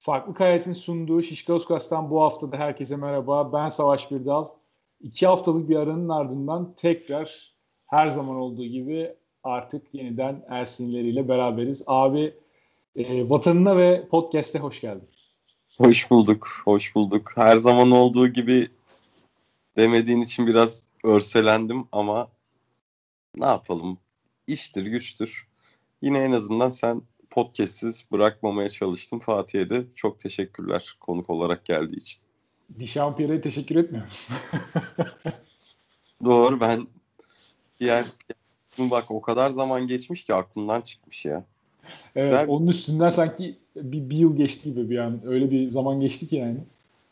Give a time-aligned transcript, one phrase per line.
[0.00, 3.52] Farklı Hayat'ın sunduğu Şişkaoskas'tan bu hafta da herkese merhaba.
[3.52, 4.48] Ben Savaş Birdal.
[5.00, 7.52] İki haftalık bir aranın ardından tekrar
[7.90, 11.84] her zaman olduğu gibi artık yeniden Ersinleriyle beraberiz.
[11.86, 12.34] Abi
[12.96, 15.08] e, vatanına ve podcast'e hoş geldin.
[15.78, 17.32] Hoş bulduk, hoş bulduk.
[17.34, 18.68] Her zaman olduğu gibi
[19.76, 22.28] demediğin için biraz örselendim ama
[23.36, 23.98] ne yapalım?
[24.46, 25.48] İştir, güçtür.
[26.02, 29.20] Yine en azından sen podcastsiz bırakmamaya çalıştım.
[29.20, 32.22] Fatih'e de çok teşekkürler konuk olarak geldiği için.
[32.78, 34.36] Dişampiyer'e teşekkür etmiyor musun?
[36.24, 36.86] Doğru ben
[37.80, 38.04] diğer
[38.78, 41.44] bak o kadar zaman geçmiş ki aklımdan çıkmış ya.
[42.16, 45.20] Evet ben, onun üstünden sanki bir, bir yıl geçti gibi bir an.
[45.24, 46.58] Öyle bir zaman geçti ki yani.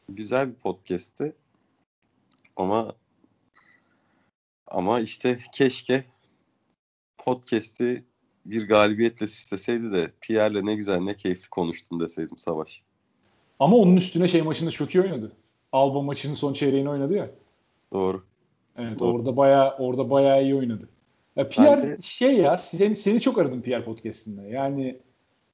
[0.08, 1.32] Güzel bir podcast'ti.
[2.56, 2.94] Ama
[4.66, 6.04] ama işte keşke
[7.18, 8.04] podcast'i
[8.50, 12.82] bir galibiyetle süsleseydi de Pierre'le ne güzel ne keyifli konuştun deseydim Savaş.
[13.58, 15.32] Ama onun üstüne şey maçında çok iyi oynadı.
[15.72, 17.30] Alba maçının son çeyreğini oynadı ya.
[17.92, 18.22] Doğru.
[18.78, 19.16] Evet Doğru.
[19.16, 20.88] orada bayağı orada bayağı iyi oynadı.
[21.36, 21.98] Ya Pierre de...
[22.02, 24.42] şey ya seni, seni çok aradım Pierre podcast'inde.
[24.42, 24.98] Yani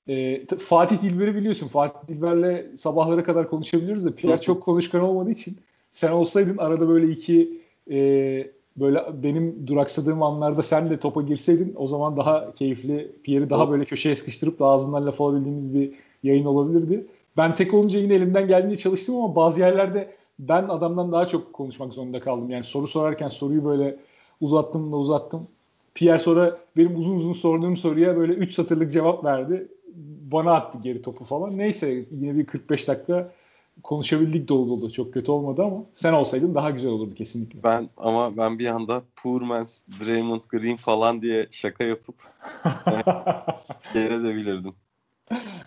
[0.09, 1.67] e, Fatih Dilber'i biliyorsun.
[1.67, 5.59] Fatih Dilber'le sabahlara kadar konuşabiliyoruz da Pierre çok konuşkan olmadığı için
[5.91, 11.86] sen olsaydın arada böyle iki e, böyle benim duraksadığım anlarda sen de topa girseydin o
[11.86, 17.06] zaman daha keyifli Pierre'i daha böyle köşeye sıkıştırıp da ağzından laf alabildiğimiz bir yayın olabilirdi.
[17.36, 21.92] Ben tek olunca yine elimden geldiğince çalıştım ama bazı yerlerde ben adamdan daha çok konuşmak
[21.92, 22.50] zorunda kaldım.
[22.50, 23.97] Yani soru sorarken soruyu böyle
[24.41, 25.48] uzattım da uzattım.
[25.94, 29.69] Pierre sonra benim uzun uzun sorduğum soruya böyle 3 satırlık cevap verdi.
[30.33, 31.59] Bana attı geri topu falan.
[31.59, 33.31] Neyse yine bir 45 dakika
[33.83, 34.91] konuşabildik dolu dolu.
[34.91, 37.62] Çok kötü olmadı ama sen olsaydın daha güzel olurdu kesinlikle.
[37.62, 42.14] Ben ama ben bir anda poor man's Draymond Green falan diye şaka yapıp
[43.94, 44.75] yere de bilirdim.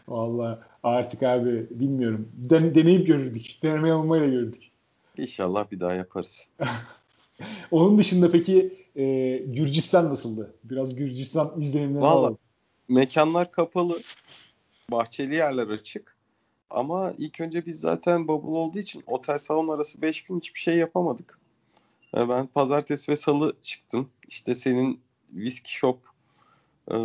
[0.07, 2.29] Vallahi artık abi bilmiyorum.
[2.33, 3.63] Den deneyip görürdük.
[3.63, 4.71] Deneme yanılmayla gördük.
[5.17, 6.49] İnşallah bir daha yaparız.
[7.71, 10.53] Onun dışında peki e, Gürcistan nasıldı?
[10.63, 12.35] Biraz Gürcistan izlenimleri Vallahi
[12.89, 13.93] mekanlar kapalı.
[14.91, 16.16] Bahçeli yerler açık.
[16.69, 20.75] Ama ilk önce biz zaten bubble olduğu için otel salon arası 5 gün hiçbir şey
[20.75, 21.39] yapamadık.
[22.17, 24.09] Ee, ben pazartesi ve salı çıktım.
[24.27, 24.99] İşte senin
[25.33, 25.99] whisky shop
[26.91, 26.95] e,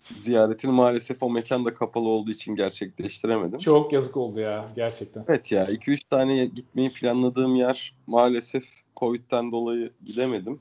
[0.00, 3.58] ziyaretini maalesef o mekanda kapalı olduğu için gerçekleştiremedim.
[3.58, 5.24] Çok yazık oldu ya gerçekten.
[5.28, 8.64] Evet ya 2-3 tane gitmeyi planladığım yer maalesef
[8.96, 10.60] Covid'den dolayı gidemedim.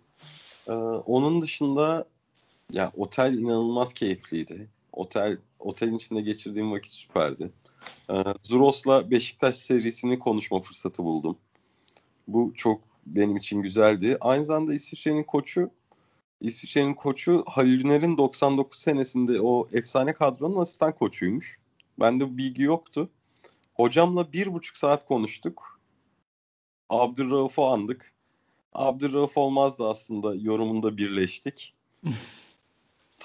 [0.67, 2.05] Ee, onun dışında
[2.71, 4.67] ya otel inanılmaz keyifliydi.
[4.95, 7.51] Otel otelin içinde geçirdiğim vakit süperdi.
[8.09, 8.13] Ee,
[8.43, 11.37] Zuros'la Beşiktaş serisini konuşma fırsatı buldum.
[12.27, 14.17] Bu çok benim için güzeldi.
[14.21, 15.71] Aynı zamanda İsviçre'nin koçu
[16.41, 21.59] İsviçre'nin koçu Halil Üner'in 99 senesinde o efsane kadronun asistan koçuymuş.
[21.99, 23.09] Bende bu bilgi yoktu.
[23.73, 25.79] Hocamla bir buçuk saat konuştuk.
[26.89, 28.13] Abdurrauf'u andık.
[28.73, 31.75] Abdurrauf olmazdı aslında yorumunda birleştik.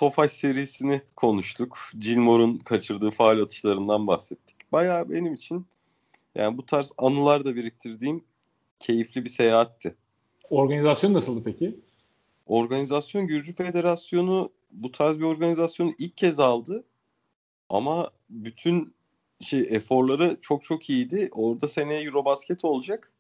[0.00, 1.78] Tofaş serisini konuştuk.
[1.99, 4.72] Gilmore'un kaçırdığı faal atışlarından bahsettik.
[4.72, 5.66] Bayağı benim için
[6.34, 8.25] yani bu tarz anılar da biriktirdiğim
[8.78, 9.94] keyifli bir seyahatti.
[10.50, 11.81] Organizasyon nasıldı peki?
[12.47, 16.84] Organizasyon Gürcü Federasyonu bu tarz bir organizasyonu ilk kez aldı.
[17.69, 18.94] Ama bütün
[19.41, 21.28] şey eforları çok çok iyiydi.
[21.32, 23.12] Orada seneye Eurobasket olacak.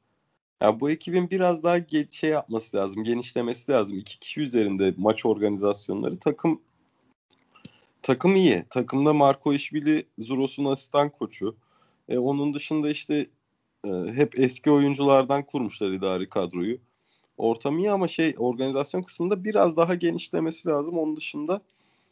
[0.60, 1.76] Yani bu ekibin biraz daha
[2.10, 3.98] şey yapması lazım, genişlemesi lazım.
[3.98, 6.18] İki kişi üzerinde maç organizasyonları.
[6.18, 6.60] Takım
[8.02, 8.64] takım iyi.
[8.70, 11.56] Takımda Marco İşbili Zuros'un asistan koçu.
[12.08, 13.26] E, onun dışında işte
[13.84, 16.78] e, hep eski oyunculardan kurmuşlar idari kadroyu.
[17.36, 20.98] Ortam iyi ama şey organizasyon kısmında biraz daha genişlemesi lazım.
[20.98, 21.62] Onun dışında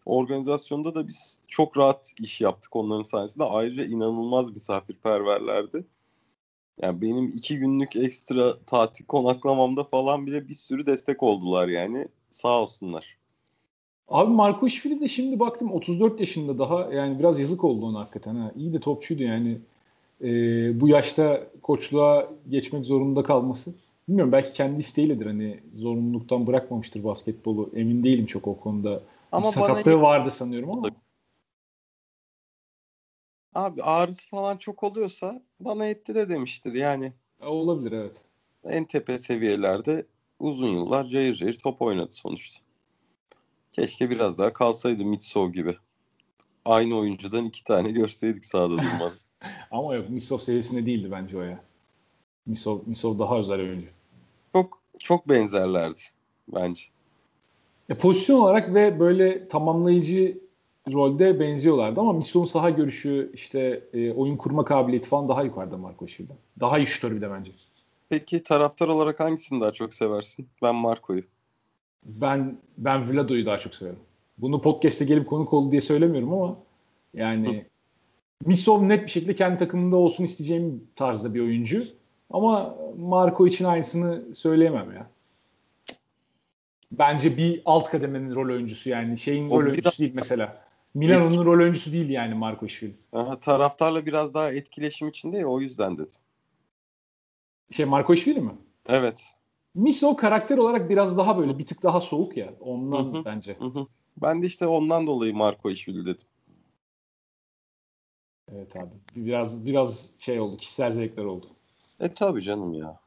[0.07, 3.45] organizasyonda da biz çok rahat iş yaptık onların sayesinde.
[3.45, 5.85] Ayrıca inanılmaz misafirperverlerdi.
[6.83, 12.09] Yani benim iki günlük ekstra tatil konaklamamda falan bile bir sürü destek oldular yani.
[12.31, 13.18] Sağ olsunlar.
[14.09, 18.35] Abi Marco İşvili de şimdi baktım 34 yaşında daha yani biraz yazık oldu ona hakikaten.
[18.37, 18.53] Ha.
[18.57, 19.59] İyi de topçuydu yani.
[20.23, 23.75] Ee, bu yaşta koçluğa geçmek zorunda kalması.
[24.09, 27.71] Bilmiyorum belki kendi isteğiyledir hani zorunluluktan bırakmamıştır basketbolu.
[27.75, 29.03] Emin değilim çok o konuda.
[29.33, 30.03] Ama sakatlığı bana...
[30.03, 30.89] vardı sanıyorum ama.
[33.55, 37.13] Abi ağrısı falan çok oluyorsa bana etti de demiştir yani.
[37.41, 38.25] E, olabilir evet.
[38.65, 40.07] En tepe seviyelerde
[40.39, 42.68] uzun yıllar cayır cayır top oynadı sonuçta.
[43.79, 45.77] Keşke biraz daha kalsaydı Mitsov gibi.
[46.65, 49.31] Aynı oyuncudan iki tane görseydik sahada durmaz.
[49.71, 51.61] Ama yok Mitsov seviyesinde değildi bence o ya.
[52.47, 53.87] Misov, Misov daha özel oyuncu.
[54.53, 56.01] Çok çok benzerlerdi
[56.49, 56.83] bence.
[57.89, 60.39] E, pozisyon olarak ve böyle tamamlayıcı
[60.93, 66.09] rolde benziyorlardı ama Misso'nun saha görüşü işte e, oyun kurma kabiliyeti falan daha yukarıda Marco
[66.09, 66.37] Şil'den.
[66.61, 67.53] Daha iyi şutör bir de bence.
[68.09, 70.49] Peki taraftar olarak hangisini daha çok seversin?
[70.63, 71.23] Ben Marco'yu.
[72.05, 73.99] Ben ben Vlado'yu daha çok severim.
[74.39, 76.57] Bunu podcast'te gelip konuk oldu diye söylemiyorum ama
[77.15, 77.67] yani
[78.45, 81.83] Misov net bir şekilde kendi takımında olsun isteyeceğim tarzda bir oyuncu.
[82.31, 85.11] Ama Marco için aynısını söyleyemem ya.
[86.93, 89.19] Bence bir alt kademenin rol oyuncusu yani.
[89.19, 90.69] Şeyin o rol oyuncusu değil mesela.
[90.95, 92.95] Milano'nun rol oyuncusu değil yani Marco Işvili.
[93.13, 96.21] Aha, taraftarla biraz daha etkileşim içinde ya o yüzden dedim.
[97.71, 98.53] Şey Marco Işvili mi?
[98.89, 99.35] Evet.
[99.75, 102.55] Miso karakter olarak biraz daha böyle bir tık daha soğuk ya.
[102.61, 103.57] Ondan hı hı, bence.
[103.59, 103.87] Hı.
[104.23, 106.27] Ben de işte ondan dolayı Marco Işvili dedim.
[108.53, 108.91] Evet abi.
[109.17, 110.57] Biraz biraz şey oldu.
[110.57, 111.47] Kişisel zevkler oldu.
[112.01, 113.01] E tabii canım ya.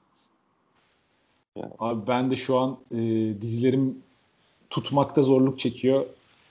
[1.55, 1.73] Yani.
[1.79, 2.97] Abi ben de şu an e,
[3.41, 4.03] dizlerim
[4.69, 6.05] tutmakta zorluk çekiyor.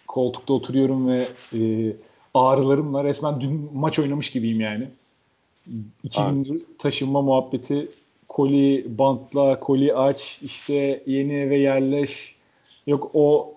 [0.06, 1.92] Koltukta oturuyorum ve e,
[2.34, 4.88] ağrılarımla resmen dün maç oynamış gibiyim yani.
[6.02, 6.34] İki Abi.
[6.34, 7.88] gündür taşınma muhabbeti
[8.30, 12.36] koli bantla, koli aç, işte yeni eve yerleş.
[12.86, 13.54] Yok o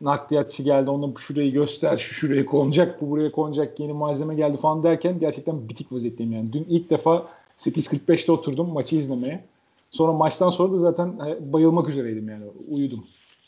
[0.00, 4.82] nakliyatçı geldi ona şurayı göster, şu şuraya konacak, bu buraya konacak, yeni malzeme geldi falan
[4.82, 6.52] derken gerçekten bitik vaziyetteyim yani.
[6.52, 7.26] Dün ilk defa
[7.58, 9.44] 8.45'te oturdum maçı izlemeye.
[9.90, 11.18] Sonra maçtan sonra da zaten
[11.52, 12.44] bayılmak üzereydim yani.
[12.68, 13.04] Uyudum.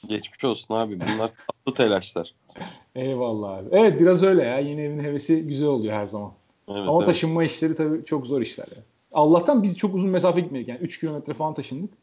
[0.09, 1.01] Geçmiş olsun abi.
[1.01, 1.33] Bunlar
[1.67, 2.35] tatlı telaşlar.
[2.95, 3.69] Eyvallah abi.
[3.73, 4.59] Evet biraz öyle ya.
[4.59, 6.33] Yeni evin hevesi güzel oluyor her zaman.
[6.69, 7.07] Evet, Ama evet.
[7.07, 8.83] taşınma işleri tabii çok zor işler ya.
[9.15, 10.69] Allah'tan biz çok uzun mesafe gitmedik.
[10.69, 11.95] Yani 3 kilometre falan taşındık.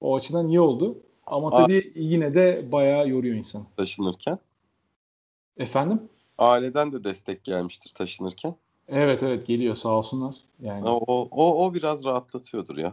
[0.00, 0.98] O açıdan iyi oldu.
[1.26, 3.64] Ama tabii A- yine de bayağı yoruyor insan.
[3.76, 4.38] Taşınırken?
[5.58, 6.02] Efendim?
[6.38, 8.54] Aileden de destek gelmiştir taşınırken.
[8.88, 10.34] Evet evet geliyor sağ olsunlar.
[10.60, 10.88] Yani.
[10.88, 12.92] O, o, o biraz rahatlatıyordur ya.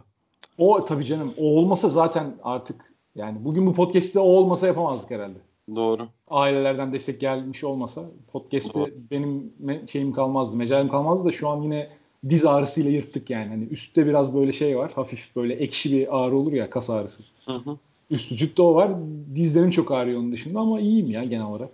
[0.58, 1.32] O tabii canım.
[1.38, 5.38] O olmasa zaten artık yani bugün bu podcast'te o olmasa yapamazdık herhalde.
[5.76, 6.08] Doğru.
[6.28, 11.88] Ailelerden destek gelmiş olmasa podcast'te benim me- şeyim kalmazdı, mecalim kalmazdı da şu an yine
[12.30, 13.48] diz ağrısıyla yırttık yani.
[13.48, 14.92] Hani üstte biraz böyle şey var.
[14.94, 17.52] Hafif böyle ekşi bir ağrı olur ya kas ağrısı.
[17.52, 17.76] Hı hı.
[18.10, 18.92] Üst vücutta o var.
[19.34, 21.70] Dizlerim çok ağrıyor onun dışında ama iyiyim ya genel olarak.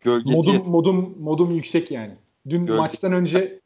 [0.00, 2.12] Gölgesi modum, yet- modum, modum yüksek yani.
[2.48, 3.60] Dün Gölge- maçtan önce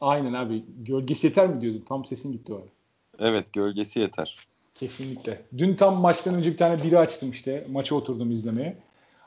[0.00, 1.84] aynen abi gölgesi yeter mi diyordun?
[1.88, 2.64] Tam sesin gitti o ara.
[3.30, 4.36] Evet gölgesi yeter.
[4.74, 5.40] Kesinlikle.
[5.58, 7.64] Dün tam maçtan önce bir tane biri açtım işte.
[7.72, 8.76] Maça oturdum izlemeye.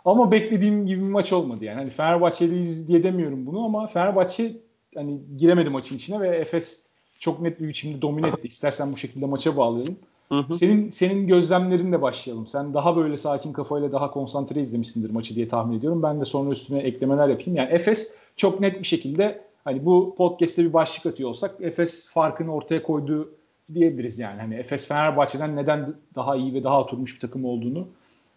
[0.06, 1.75] Ama beklediğim gibi bir maç olmadı yani.
[1.75, 4.57] Hani Fenerbahçeliyiz diye demiyorum bunu ama Fenerbahçe
[4.96, 6.86] hani giremedi maçın içine ve Efes
[7.20, 8.48] çok net bir biçimde domine etti.
[8.48, 9.96] İstersen bu şekilde maça bağlayalım.
[10.30, 10.54] Hı hı.
[10.54, 12.48] Senin senin gözlemlerinle başlayalım.
[12.48, 16.04] Sen daha böyle sakin kafayla daha konsantre izlemişsindir maçı diye tahmin ediyorum.
[16.04, 17.56] Ben de sonra üstüne eklemeler yapayım.
[17.56, 22.54] Yani Efes çok net bir şekilde hani bu podcast'te bir başlık atıyor olsak Efes farkını
[22.54, 23.32] ortaya koyduğu
[23.74, 24.42] diyebiliriz yani.
[24.42, 27.88] Hani Efes Fenerbahçe'den neden daha iyi ve daha oturmuş bir takım olduğunu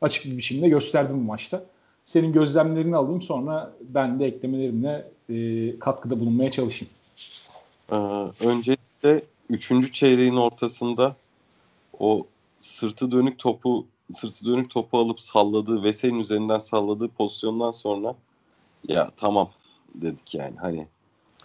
[0.03, 1.63] açık bir biçimde gösterdim bu maçta.
[2.05, 6.95] Senin gözlemlerini alayım sonra ben de eklemelerimle e, katkıda bulunmaya çalışayım.
[7.93, 7.97] Ee,
[8.47, 9.93] öncelikle 3.
[9.93, 11.17] çeyreğin ortasında
[11.99, 12.27] o
[12.59, 18.15] sırtı dönük topu sırtı dönük topu alıp salladığı Vesey'in üzerinden salladığı pozisyondan sonra
[18.89, 19.51] ya tamam
[19.95, 20.87] dedik yani hani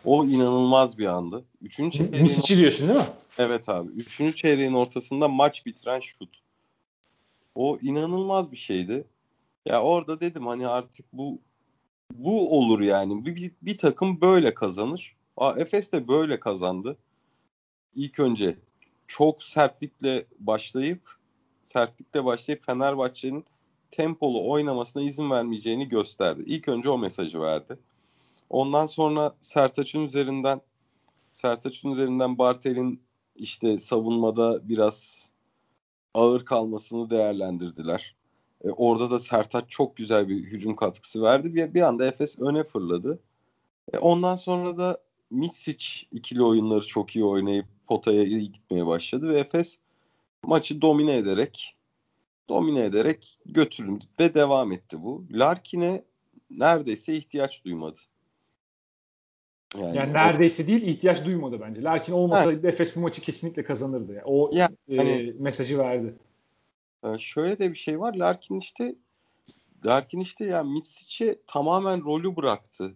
[0.05, 1.43] o inanılmaz bir andı.
[1.61, 2.23] Üçüncü çeyreğin...
[2.23, 3.05] Misic'i diyorsun değil mi?
[3.37, 3.89] Evet abi.
[3.89, 6.29] Üçüncü çeyreğin ortasında maç bitiren şut.
[7.55, 9.03] O inanılmaz bir şeydi.
[9.65, 11.39] Ya orada dedim hani artık bu
[12.13, 13.25] bu olur yani.
[13.25, 15.15] Bir, bir, bir takım böyle kazanır.
[15.37, 16.97] Aa, Efes de böyle kazandı.
[17.95, 18.57] İlk önce
[19.07, 21.19] çok sertlikle başlayıp
[21.63, 23.45] sertlikle başlayıp Fenerbahçe'nin
[23.91, 26.43] tempolu oynamasına izin vermeyeceğini gösterdi.
[26.45, 27.79] İlk önce o mesajı verdi.
[28.49, 30.61] Ondan sonra Sertaç'ın üzerinden
[31.33, 33.01] Sertaç'ın üzerinden Bartel'in
[33.35, 35.29] işte savunmada biraz
[36.13, 38.15] ağır kalmasını değerlendirdiler.
[38.63, 41.55] E, orada da Sertaç çok güzel bir hücum katkısı verdi.
[41.55, 43.19] Bir, bir anda Efes öne fırladı.
[43.93, 44.97] E, ondan sonra da
[45.31, 49.79] Mitsic ikili oyunları çok iyi oynayıp potaya iyi gitmeye başladı ve Efes
[50.43, 51.75] maçı domine ederek
[52.49, 55.25] domine ederek götürüldü ve devam etti bu.
[55.31, 56.03] Larkin'e
[56.51, 57.99] neredeyse ihtiyaç duymadı.
[59.77, 60.67] Yani, yani neredeyse o...
[60.67, 61.83] değil ihtiyaç duymadı bence.
[61.83, 62.73] Lakin olmasaydı evet.
[62.73, 64.13] Efes bu maçı kesinlikle kazanırdı.
[64.13, 66.15] Yani o yani, e, hani, mesajı verdi.
[67.19, 68.15] Şöyle de bir şey var.
[68.15, 68.95] Larkin işte
[69.85, 72.95] Larkin işte ya yani Mitsic'e tamamen rolü bıraktı.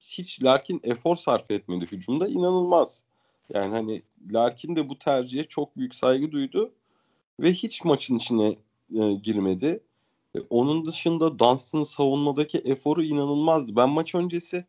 [0.00, 2.28] Hiç Larkin efor sarf etmedi hücumda.
[2.28, 3.04] inanılmaz.
[3.54, 6.72] Yani hani Larkin de bu tercihe çok büyük saygı duydu
[7.40, 8.56] ve hiç maçın içine
[8.94, 9.80] e, girmedi.
[10.36, 13.76] E, onun dışında Dunstan'ın savunmadaki eforu inanılmazdı.
[13.76, 14.64] Ben maç öncesi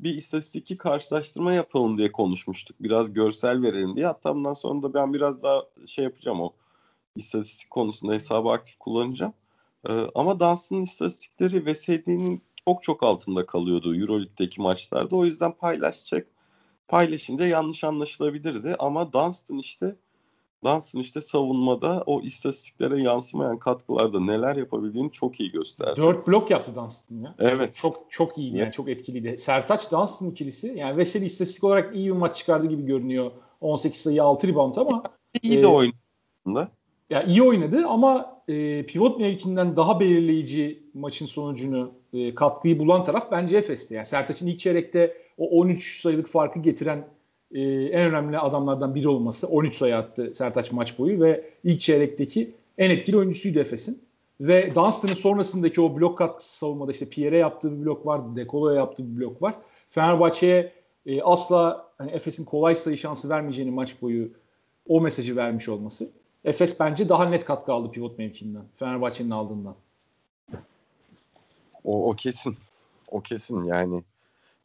[0.00, 2.76] bir istatistik karşılaştırma yapalım diye konuşmuştuk.
[2.80, 4.06] Biraz görsel verelim diye.
[4.06, 6.52] Hatta bundan sonra da ben biraz daha şey yapacağım o
[7.16, 9.32] istatistik konusunda hesabı aktif kullanacağım.
[9.88, 15.16] Ee, ama Dunstan'ın istatistikleri Veseli'nin çok çok altında kalıyordu Euroleague'deki maçlarda.
[15.16, 16.26] O yüzden paylaşacak.
[16.88, 19.96] Paylaşınca yanlış anlaşılabilirdi ama Dunstan işte
[20.64, 26.00] Dunstan işte savunmada o istatistiklere yansımayan katkılarda neler yapabildiğini çok iyi gösterdi.
[26.00, 27.34] 4 blok yaptı Dunstan ya.
[27.38, 27.74] Evet.
[27.74, 29.38] Çok çok iyiydi yani çok etkiliydi.
[29.38, 33.30] Sertaç Dunstan ikilisi yani Veseli istatistik olarak iyi bir maç çıkardı gibi görünüyor.
[33.60, 35.02] 18 sayı 6 rebound ama
[35.42, 36.70] iyi e, de oynadı.
[37.12, 43.30] Ya iyi oynadı ama e, pivot mevkinden daha belirleyici maçın sonucunu e, katkıyı bulan taraf
[43.30, 43.94] bence Efes'ti.
[43.94, 47.08] Yani Sertaç'ın ilk çeyrekte o 13 sayılık farkı getiren
[47.54, 49.48] e, en önemli adamlardan biri olması.
[49.48, 54.02] 13 sayı attı Sertaç maç boyu ve ilk çeyrekteki en etkili oyuncusuydu Efes'in.
[54.40, 59.16] Ve Dunstan'ın sonrasındaki o blok katkısı savunmada işte Pierre'e yaptığı bir blok var, Dekolo'ya yaptığı
[59.16, 59.54] bir blok var.
[59.88, 60.72] Fenerbahçe'ye
[61.06, 64.28] e, asla hani Efes'in kolay sayı şansı vermeyeceğini maç boyu
[64.88, 66.21] o mesajı vermiş olması.
[66.44, 68.64] Efes bence daha net katkı aldı pivot mevkiinden.
[68.76, 69.76] Fenerbahçe'nin aldığından.
[71.84, 72.56] O, o kesin.
[73.08, 74.04] O kesin yani.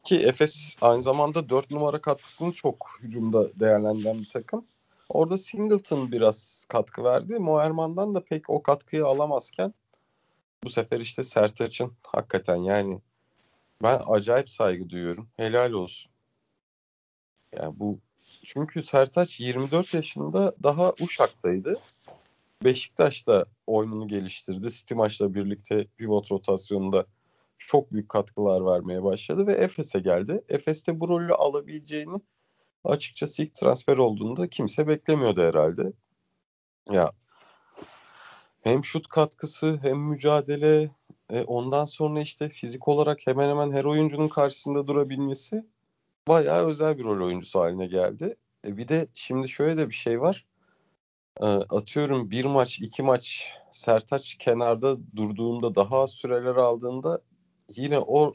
[0.04, 4.64] Ki Efes aynı zamanda 4 numara katkısını çok hücumda değerlendiren bir takım.
[5.08, 7.38] Orada Singleton biraz katkı verdi.
[7.38, 9.74] Moerman'dan da pek o katkıyı alamazken
[10.64, 13.00] bu sefer işte Sertaç'ın hakikaten yani
[13.82, 15.28] ben acayip saygı duyuyorum.
[15.36, 16.12] Helal olsun.
[17.56, 21.74] Yani bu çünkü Sertaç 24 yaşında daha Uşak'taydı.
[22.64, 24.70] Beşiktaş'ta oyununu geliştirdi.
[24.70, 27.06] Stimaç'la birlikte pivot rotasyonunda
[27.58, 30.44] çok büyük katkılar vermeye başladı ve Efes'e geldi.
[30.48, 32.20] Efes'te bu rolü alabileceğini
[32.84, 35.92] açıkçası ilk transfer olduğunda kimse beklemiyordu herhalde.
[36.90, 37.12] Ya
[38.60, 40.90] hem şut katkısı hem mücadele
[41.30, 45.64] e, ondan sonra işte fizik olarak hemen hemen her oyuncunun karşısında durabilmesi
[46.28, 48.36] bayağı özel bir rol oyuncusu haline geldi.
[48.66, 50.46] E, bir de şimdi şöyle de bir şey var.
[51.40, 57.22] E, atıyorum bir maç, iki maç Sertaç kenarda durduğunda daha az süreler aldığında
[57.76, 58.34] yine o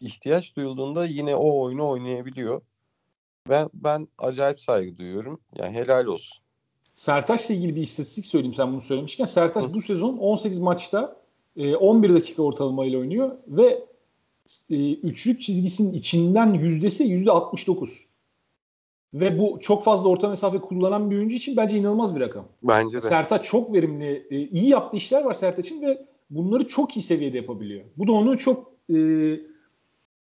[0.00, 2.62] ihtiyaç duyulduğunda yine o oyunu oynayabiliyor.
[3.48, 5.40] Ben ben acayip saygı duyuyorum.
[5.56, 6.42] Yani helal olsun.
[6.94, 9.24] Sertaç'la ilgili bir istatistik söyleyeyim sen bunu söylemişken.
[9.24, 9.74] Sertaç Hı.
[9.74, 11.22] bu sezon 18 maçta
[11.56, 13.84] 11 e, dakika ortalamayla oynuyor ve
[14.70, 18.06] e, üçlük çizgisinin içinden yüzdesi yüzde 69.
[19.14, 22.48] Ve bu çok fazla orta mesafe kullanan bir oyuncu için bence inanılmaz bir rakam.
[22.62, 23.02] Bence de.
[23.02, 27.84] Sertaç çok verimli, e, iyi yaptığı işler var Sertaç'ın ve bunları çok iyi seviyede yapabiliyor.
[27.96, 28.94] Bu da onu çok e,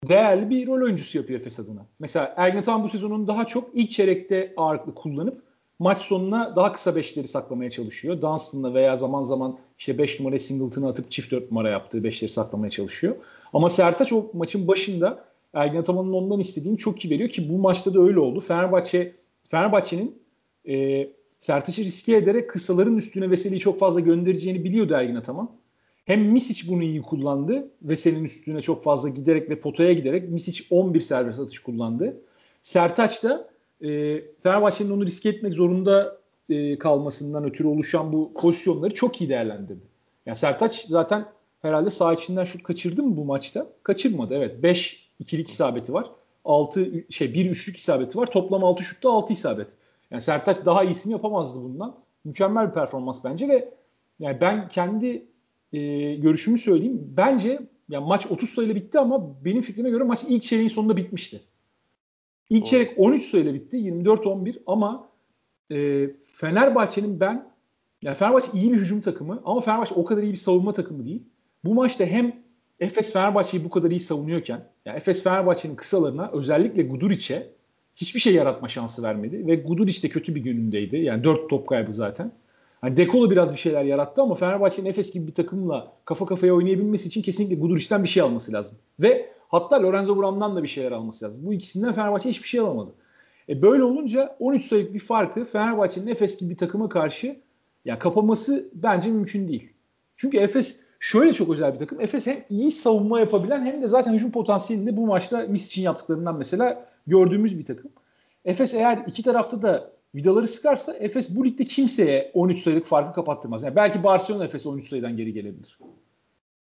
[0.09, 1.87] değerli bir rol oyuncusu yapıyor Efes adına.
[1.99, 5.43] Mesela Ergin Ataman bu sezonun daha çok ilk çeyrekte ağırlıklı kullanıp
[5.79, 8.23] maç sonuna daha kısa beşleri saklamaya çalışıyor.
[8.23, 12.71] Dunstan'la veya zaman zaman işte 5 numara singleton'ı atıp çift 4 numara yaptığı beşleri saklamaya
[12.71, 13.17] çalışıyor.
[13.55, 17.95] Ama Sertaç o maçın başında Ergin Ataman'ın ondan istediğini çok iyi veriyor ki bu maçta
[17.95, 18.41] da öyle oldu.
[18.41, 19.15] Fenerbahçe
[19.49, 20.19] Fenerbahçe'nin
[20.69, 21.09] e,
[21.39, 25.51] Sertaç'ı riske ederek kısaların üstüne Veseli'yi çok fazla göndereceğini biliyordu Ergin Ataman.
[26.05, 27.71] Hem Misic bunu iyi kullandı.
[27.83, 32.21] Veseli'nin üstüne çok fazla giderek ve potaya giderek Misic 11 serbest atış kullandı.
[32.63, 33.49] Sertaç da
[33.81, 36.19] e, Fenerbahçe'nin onu riske etmek zorunda
[36.49, 39.85] e, kalmasından ötürü oluşan bu pozisyonları çok iyi değerlendirdi.
[40.27, 41.27] Yani Sertaç zaten
[41.65, 43.67] herhalde sağ içinden şut kaçırdı mı bu maçta?
[43.83, 44.63] Kaçırmadı evet.
[44.63, 46.11] 5 ikilik isabeti var.
[46.45, 48.27] 6 şey 1 üçlük isabeti var.
[48.27, 49.69] Toplam 6 şutta 6 isabet.
[50.11, 51.97] Yani Sertaç daha iyisini yapamazdı bundan.
[52.25, 53.75] Mükemmel bir performans bence ve
[54.19, 55.27] yani ben kendi
[55.73, 57.13] e, görüşümü söyleyeyim.
[57.17, 61.41] Bence yani maç 30 sayıyla bitti ama benim fikrime göre maç ilk çeyreğin sonunda bitmişti.
[62.51, 63.77] İlk çeyrek 13 sayıyla bitti.
[63.77, 65.09] 24-11 ama
[65.71, 67.51] e, Fenerbahçe'nin ben
[68.03, 71.23] yani Fenerbahçe iyi bir hücum takımı ama Fenerbahçe o kadar iyi bir savunma takımı değil.
[71.65, 72.37] Bu maçta hem
[72.81, 77.47] Efes Fenerbahçe'yi bu kadar iyi savunuyorken yani Efes Fenerbahçe'nin kısalarına özellikle Guduric'e
[77.97, 80.97] hiçbir şey yaratma şansı vermedi ve Guduric de kötü bir günündeydi.
[80.97, 82.33] Yani 4 top kaybı zaten.
[82.81, 87.09] Hani Dekolo biraz bir şeyler yarattı ama Fenerbahçe'nin Efes gibi bir takımla kafa kafaya oynayabilmesi
[87.09, 88.79] için kesinlikle Guduric'den bir şey alması lazım.
[89.01, 91.47] Ve hatta Lorenzo Brown'dan da bir şeyler alması lazım.
[91.47, 92.91] Bu ikisinden Fenerbahçe hiçbir şey alamadı.
[93.49, 97.37] E böyle olunca 13 sayılık bir farkı Fenerbahçe'nin Efes gibi bir takıma karşı
[97.85, 99.73] ya kapaması bence mümkün değil.
[100.17, 102.01] Çünkü Efes şöyle çok özel bir takım.
[102.01, 106.39] Efes hem iyi savunma yapabilen hem de zaten hücum potansiyelinde bu maçta Mis için yaptıklarından
[106.39, 107.91] mesela gördüğümüz bir takım.
[108.45, 113.63] Efes eğer iki tarafta da vidaları sıkarsa Efes bu ligde kimseye 13 sayılık farkı kapattırmaz.
[113.63, 115.79] Yani belki Barcelona Efes 13 sayıdan geri gelebilir.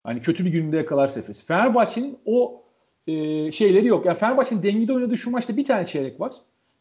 [0.04, 1.46] Hani kötü bir gününde yakalarsa Efes.
[1.46, 2.62] Fenerbahçe'nin o
[3.06, 4.06] e, şeyleri yok.
[4.06, 6.32] Yani Fenerbahçe'nin dengede oynadığı şu maçta bir tane çeyrek var.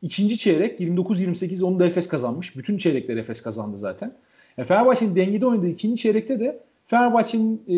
[0.01, 2.57] İkinci çeyrek 29-28 onu da Efes kazanmış.
[2.57, 4.15] Bütün çeyrekleri Efes kazandı zaten.
[4.57, 7.75] Yani Fenerbahçe'nin dengede oynadığı ikinci çeyrekte de Fenerbahçe'nin e,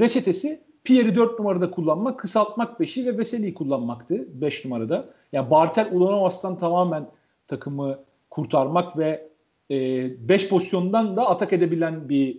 [0.00, 5.08] reçetesi Pierre'i 4 numarada kullanmak, kısaltmak 5'i ve Veseli'yi kullanmaktı 5 numarada.
[5.32, 7.06] Yani Bartel Ulanovas'tan tamamen
[7.46, 7.98] takımı
[8.30, 9.28] kurtarmak ve
[9.70, 12.38] 5 e, pozisyondan da atak edebilen bir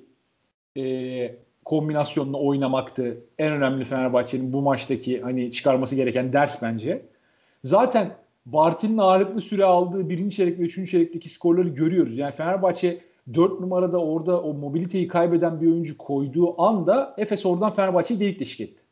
[0.77, 3.17] e, kombinasyonla oynamaktı.
[3.38, 7.05] En önemli Fenerbahçe'nin bu maçtaki hani çıkarması gereken ders bence.
[7.63, 8.15] Zaten
[8.46, 12.17] Bartil'in ağırlıklı süre aldığı birinci çeyrek ve üçüncü çeyrekteki skorları görüyoruz.
[12.17, 13.00] Yani Fenerbahçe
[13.34, 18.62] 4 numarada orada o mobiliteyi kaybeden bir oyuncu koyduğu anda Efes oradan Fenerbahçe'yi delik deşik
[18.62, 18.84] etti.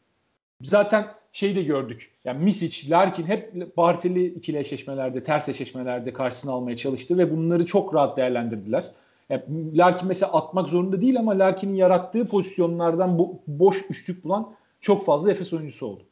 [0.62, 2.12] Zaten şeyi de gördük.
[2.26, 7.94] Yani Misic, Larkin hep Bartel'i ikili eşleşmelerde, ters eşleşmelerde karşısına almaya çalıştı ve bunları çok
[7.94, 8.92] rahat değerlendirdiler.
[9.30, 9.44] Yani
[9.78, 15.32] Larkin mesela atmak zorunda değil ama Larkin'in yarattığı pozisyonlardan bu, boş üçlük bulan çok fazla
[15.32, 16.04] Efes oyuncusu oldu.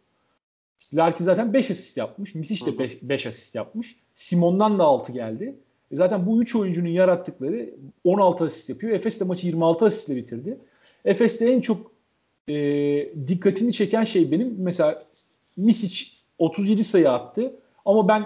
[0.80, 2.36] İşte Larkin zaten 5 asist yapmış.
[2.36, 3.96] Misic de 5 asist yapmış.
[4.16, 5.56] Simon'dan da 6 geldi.
[5.92, 7.70] E zaten bu 3 oyuncunun yarattıkları
[8.04, 8.94] 16 asist yapıyor.
[8.94, 10.58] Efes de maçı 26 asistle bitirdi.
[11.06, 11.92] Efes'te en çok
[12.48, 12.54] e,
[13.28, 15.04] dikkatimi çeken şey benim mesela
[15.58, 16.06] Misic
[16.38, 17.56] 37 sayı attı
[17.86, 18.26] ama ben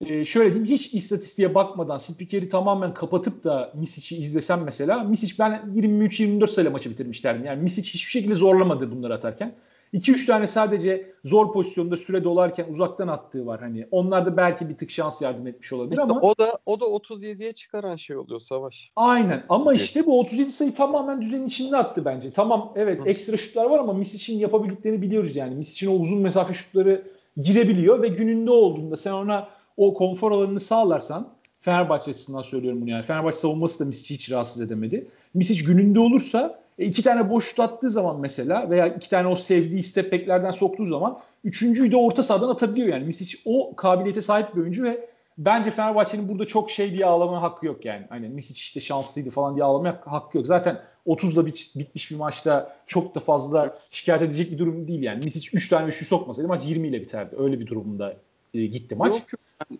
[0.00, 5.52] e, şöyle diyeyim hiç istatistiğe bakmadan spikeri tamamen kapatıp da Misic'i izlesem mesela Misic ben
[5.74, 7.44] 23-24 sayı maçı bitirmiş derdim.
[7.44, 9.54] Yani Misic hiçbir şekilde zorlamadı bunları atarken.
[9.96, 13.86] 2-3 tane sadece zor pozisyonda süre dolarken uzaktan attığı var hani.
[13.90, 16.20] Onlar da belki bir tık şans yardım etmiş olabilir işte ama.
[16.20, 18.92] O da o da 37'ye çıkaran şey oluyor Savaş.
[18.96, 19.82] Aynen ama evet.
[19.82, 22.30] işte bu 37 sayı tamamen düzenin içinde attı bence.
[22.30, 23.08] Tamam evet Hı.
[23.08, 25.54] ekstra şutlar var ama Misic'in yapabildiklerini biliyoruz yani.
[25.54, 27.02] Misic'in o uzun mesafe şutları
[27.36, 31.28] girebiliyor ve gününde olduğunda sen ona o konfor alanını sağlarsan
[31.60, 33.02] Fenerbahçe açısından söylüyorum bunu yani.
[33.02, 35.06] Fenerbahçe savunması da Misic'i hiç rahatsız edemedi.
[35.34, 39.36] Misic gününde olursa e, iki tane boş şut attığı zaman mesela veya iki tane o
[39.36, 43.04] sevdiği step back'lerden soktuğu zaman üçüncüyü de orta sahadan atabiliyor yani.
[43.04, 47.66] Misic o kabiliyete sahip bir oyuncu ve bence Fenerbahçe'nin burada çok şey diye ağlamaya hakkı
[47.66, 48.06] yok yani.
[48.08, 50.46] Hani Misic işte şanslıydı falan diye ağlamaya hakkı yok.
[50.46, 55.24] Zaten 30'da bit, bitmiş bir maçta çok da fazla şikayet edecek bir durum değil yani.
[55.24, 57.36] Misic 3 tane üçlü sokmasaydı maç 20 ile biterdi.
[57.38, 58.16] Öyle bir durumda
[58.54, 59.12] e, gitti maç.
[59.12, 59.22] Yok,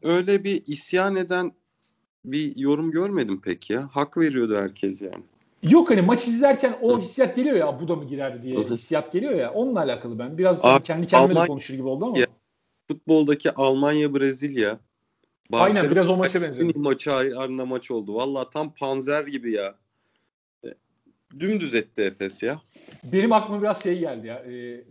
[0.03, 1.53] öyle bir isyan eden
[2.25, 3.88] bir yorum görmedim pek ya.
[3.93, 5.23] Hak veriyordu herkes yani.
[5.63, 9.33] Yok hani maç izlerken o hissiyat geliyor ya bu da mı girer diye hissiyat geliyor
[9.33, 10.39] ya onunla alakalı ben.
[10.39, 12.19] Biraz Abi, kendi kendime Almanya, de konuşur gibi oldu ama.
[12.19, 12.27] Ya,
[12.91, 14.78] futboldaki Almanya Brezilya.
[15.52, 16.75] Barcelona Aynen biraz o maça benziyor.
[16.75, 18.15] Maçı ayarında maç oldu.
[18.15, 19.75] Valla tam panzer gibi ya.
[20.65, 20.69] E,
[21.41, 22.61] dümdüz etti Efes ya.
[23.04, 24.35] Benim aklıma biraz şey geldi ya.
[24.35, 24.85] E,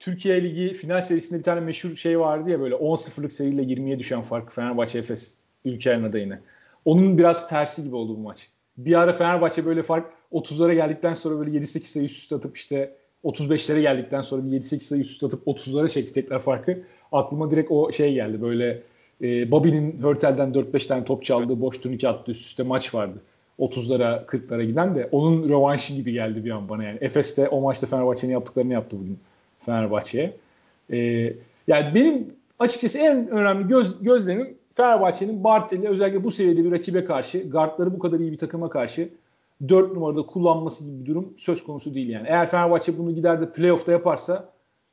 [0.00, 4.22] Türkiye Ligi final serisinde bir tane meşhur şey vardı ya böyle 10-0'lık seriyle 20'ye düşen
[4.22, 6.40] fark Fenerbahçe Efes ülke adayına.
[6.84, 8.50] Onun biraz tersi gibi oldu bu maç.
[8.76, 13.80] Bir ara Fenerbahçe böyle fark 30'lara geldikten sonra böyle 7-8 sayı üst atıp işte 35'lere
[13.80, 16.82] geldikten sonra bir 7-8 sayı üst atıp 30'lara çekti tekrar farkı.
[17.12, 18.82] Aklıma direkt o şey geldi böyle
[19.22, 23.18] e, Bobby'nin Hörtel'den 4-5 tane top çaldığı boş turnike attı üst üste maç vardı.
[23.58, 26.98] 30'lara 40'lara giden de onun rövanşı gibi geldi bir an bana yani.
[27.00, 29.18] Efes de o maçta Fenerbahçe'nin yaptıklarını yaptı bugün
[29.60, 30.36] Fenerbahçe'ye.
[30.92, 30.98] E,
[31.66, 37.50] yani benim açıkçası en önemli göz, gözlemim Fenerbahçe'nin Bartel'i özellikle bu seviyede bir rakibe karşı,
[37.50, 39.08] guardları bu kadar iyi bir takıma karşı
[39.68, 42.28] 4 numarada kullanması gibi bir durum söz konusu değil yani.
[42.28, 44.48] Eğer Fenerbahçe bunu gider de playoff'ta yaparsa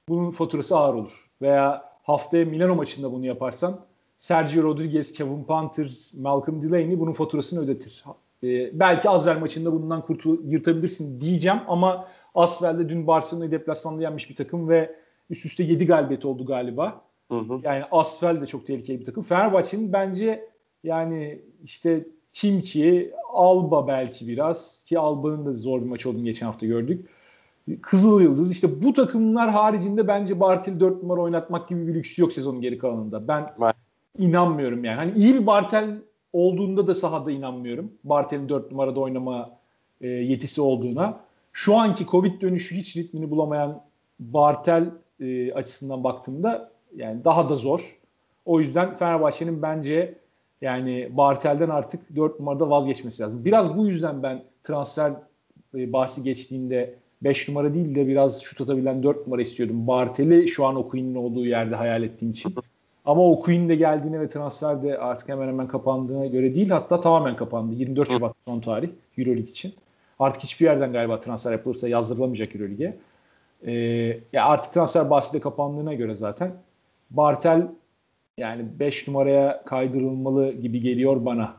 [0.10, 1.30] bunun faturası ağır olur.
[1.42, 3.80] Veya haftaya Milano maçında bunu yaparsan
[4.20, 8.04] Sergio Rodriguez, Kevin Panther, Malcolm Delaney bunun faturasını ödetir.
[8.44, 14.36] Ee, belki Asvel maçında bundan kurtul yırtabilirsin diyeceğim ama Asvel'de dün Barcelona'yı deplasmanda yenmiş bir
[14.36, 14.96] takım ve
[15.30, 17.02] üst üste 7 galibiyet oldu galiba.
[17.32, 17.60] Hı hı.
[17.64, 19.24] Yani Asfel de çok tehlikeli bir takım.
[19.24, 20.50] Fenerbahçe'nin bence
[20.84, 26.46] yani işte kim ki Alba belki biraz ki Alba'nın da zor bir maç olduğunu geçen
[26.46, 27.10] hafta gördük.
[27.82, 32.34] Kızıl Yıldız işte bu takımlar haricinde bence Bartel 4 numara oynatmak gibi bir lüksü yok
[32.34, 33.28] sezonun geri kalanında.
[33.28, 33.76] Ben evet.
[34.18, 34.96] inanmıyorum yani.
[34.96, 35.98] Hani iyi bir Bartel
[36.34, 37.92] olduğunda da sahada inanmıyorum.
[38.04, 39.60] Bartel'in 4 numarada oynama
[40.02, 41.20] e, yetisi olduğuna.
[41.54, 43.82] Şu anki Covid dönüşü hiç ritmini bulamayan
[44.20, 48.00] Bartel e, açısından baktığımda yani daha da zor.
[48.46, 50.16] O yüzden Fenerbahçe'nin bence
[50.62, 53.46] yani Bartel'den artık 4 numarada vazgeçmesi lazım.
[53.46, 55.14] Biraz bu yüzden ben transfer
[55.76, 59.88] e, bahsi geçtiğinde 5 numara değil de biraz şut atabilen 4 numara istiyordum.
[59.88, 62.56] Bartel'i şu an Okuyun'un olduğu yerde hayal ettiğim için.
[63.06, 67.36] Ama Okuyun de geldiğine ve transfer de artık hemen hemen kapandığına göre değil hatta tamamen
[67.36, 67.76] kapandı.
[67.76, 69.74] 24 Şubat son tarih Euroleague için.
[70.20, 72.98] Artık hiçbir yerden galiba transfer yapılırsa yazdırılamayacak Euroleague'e.
[73.66, 73.72] Ee,
[74.34, 76.52] ya artık transfer bahsi de kapandığına göre zaten
[77.10, 77.68] Bartel
[78.38, 81.54] yani 5 numaraya kaydırılmalı gibi geliyor bana.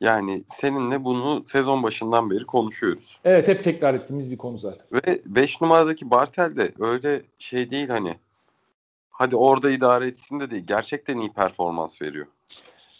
[0.00, 3.20] Yani seninle bunu sezon başından beri konuşuyoruz.
[3.24, 4.86] Evet hep tekrar ettiğimiz bir konu zaten.
[4.92, 8.14] Ve 5 numaradaki Bartel de öyle şey değil hani
[9.10, 10.64] hadi orada idare etsin de değil.
[10.66, 12.26] Gerçekten iyi performans veriyor.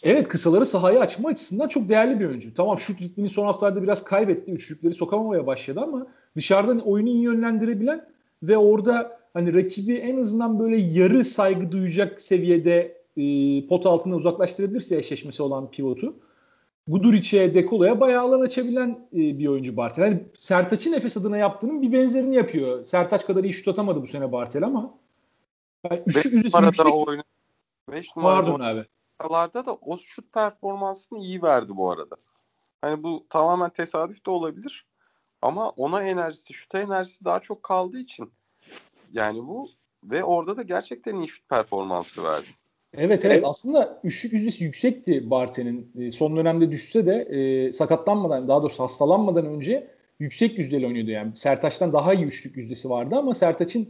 [0.03, 2.53] Evet kısaları sahaya açma açısından çok değerli bir oyuncu.
[2.53, 4.51] Tamam şut ritmini son haftalarda biraz kaybetti.
[4.51, 8.05] Üçlükleri sokamamaya başladı ama dışarıdan oyunu iyi yönlendirebilen
[8.43, 14.97] ve orada hani rakibi en azından böyle yarı saygı duyacak seviyede e, pot altından uzaklaştırabilirse
[14.97, 16.15] eşleşmesi olan pivotu
[16.87, 20.01] Guduric'e, Dekolo'ya bayağı alan açabilen e, bir oyuncu Bartel.
[20.01, 22.85] Yani Sertaç'ın Efes adına yaptığının bir benzerini yapıyor.
[22.85, 24.93] Sertaç kadar iyi şut atamadı bu sene Bartel ama.
[25.91, 26.85] Yani üç yüksek.
[26.85, 27.23] O oyun,
[27.91, 28.85] beş Pardon abi.
[29.53, 32.15] da o şut performansını iyi verdi bu arada.
[32.81, 34.85] Hani bu tamamen tesadüf de olabilir.
[35.41, 38.31] Ama ona enerjisi, şuta enerjisi daha çok kaldığı için
[39.13, 39.67] yani bu
[40.03, 42.47] ve orada da gerçekten iyi şut performansı verdi.
[42.97, 45.91] Evet evet aslında üçlük yüzdesi yüksekti Barte'nin.
[45.99, 49.87] E, son dönemde düşse de e, sakatlanmadan daha doğrusu hastalanmadan önce
[50.19, 51.35] yüksek yüzdeli oynuyordu yani.
[51.35, 53.87] Sertaç'tan daha iyi üçlük yüzdesi vardı ama Sertaç'ın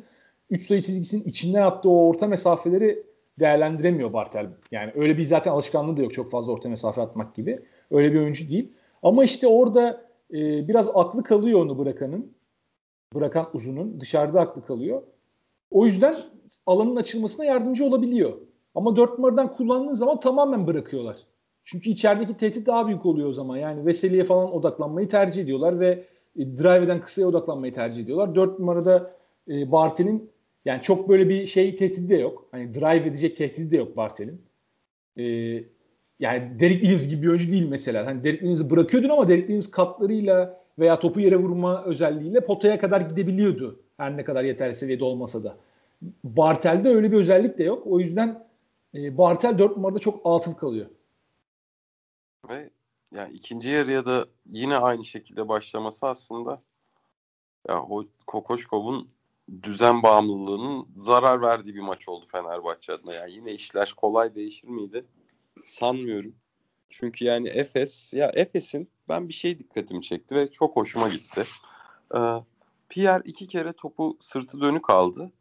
[0.50, 3.04] 3 sayı çizgisinin içinden attığı o orta mesafeleri
[3.40, 4.48] değerlendiremiyor Bartel.
[4.72, 7.60] Yani öyle bir zaten alışkanlığı da yok çok fazla orta mesafe atmak gibi.
[7.92, 8.72] Öyle bir oyuncu değil.
[9.04, 12.35] Ama işte orada e, biraz aklı kalıyor onu bırakanın.
[13.14, 14.00] Bırakan uzunun.
[14.00, 15.02] Dışarıda aklı kalıyor.
[15.72, 16.16] O yüzden
[16.66, 18.34] alanın açılmasına yardımcı olabiliyor.
[18.76, 21.18] Ama 4 numaradan kullandığın zaman tamamen bırakıyorlar.
[21.64, 23.58] Çünkü içerideki tehdit daha büyük oluyor o zaman.
[23.58, 26.04] Yani Veseli'ye falan odaklanmayı tercih ediyorlar ve
[26.36, 28.36] e, drive eden kısaya odaklanmayı tercih ediyorlar.
[28.36, 29.12] 4 numarada
[29.50, 30.30] e, Bartel'in
[30.66, 32.48] yani çok böyle bir şey tehdidi de yok.
[32.52, 34.42] Hani drive edecek tehdidi de yok Bartel'in.
[35.18, 35.24] E,
[36.20, 38.06] yani Derek Williams gibi bir oyuncu değil mesela.
[38.06, 43.02] Hani Derek Williams'ı bırakıyordun ama Derek Williams katlarıyla veya topu yere vurma özelliğiyle potaya kadar
[43.02, 43.80] gidebiliyordu.
[43.98, 45.58] Her ne kadar yeterli seviyede olmasa da.
[46.24, 47.88] Bartel'de öyle bir özellik de yok.
[47.88, 48.48] O yüzden
[48.96, 50.86] e, Bartel 4 numarada çok atıl kalıyor.
[52.50, 52.70] Ve
[53.14, 56.62] yani ikinci yarıya da yine aynı şekilde başlaması aslında
[57.70, 57.86] ya
[58.28, 59.10] Kokoşkov'un
[59.64, 63.14] düzen bağımlılığının zarar verdiği bir maç oldu Fenerbahçe adına.
[63.14, 65.06] Yani yine işler kolay değişir miydi?
[65.66, 66.36] Sanmıyorum.
[66.90, 71.48] Çünkü yani Efes ya Efes'in ben bir şey dikkatimi çekti ve çok hoşuma gitti.
[72.16, 72.20] Ee,
[72.90, 75.32] Pierre iki kere topu sırtı dönük aldı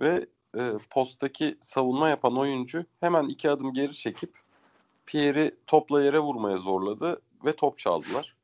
[0.00, 0.26] ve
[0.58, 4.32] e, posttaki savunma yapan oyuncu hemen iki adım geri çekip
[5.06, 8.36] Pierre'i topla yere vurmaya zorladı ve top çaldılar.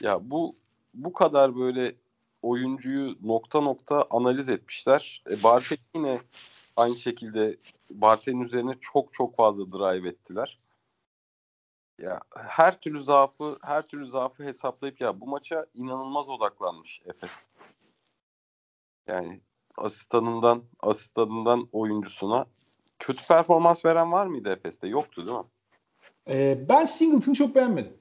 [0.00, 0.56] Ya bu
[0.94, 1.94] bu kadar böyle
[2.42, 5.22] oyuncuyu nokta nokta analiz etmişler.
[5.30, 6.18] E, Bartek yine
[6.76, 7.56] aynı şekilde
[7.90, 10.58] Bartek'in üzerine çok çok fazla drive ettiler.
[12.02, 17.48] Ya her türlü zaafı her türlü zaafı hesaplayıp ya bu maça inanılmaz odaklanmış Efes.
[19.06, 19.40] Yani
[19.76, 22.46] asistanından asistanından oyuncusuna
[22.98, 24.88] kötü performans veren var mıydı Efes'te?
[24.88, 25.44] Yoktu değil mi?
[26.28, 27.96] Ee, ben Singleton'ı çok beğenmedim.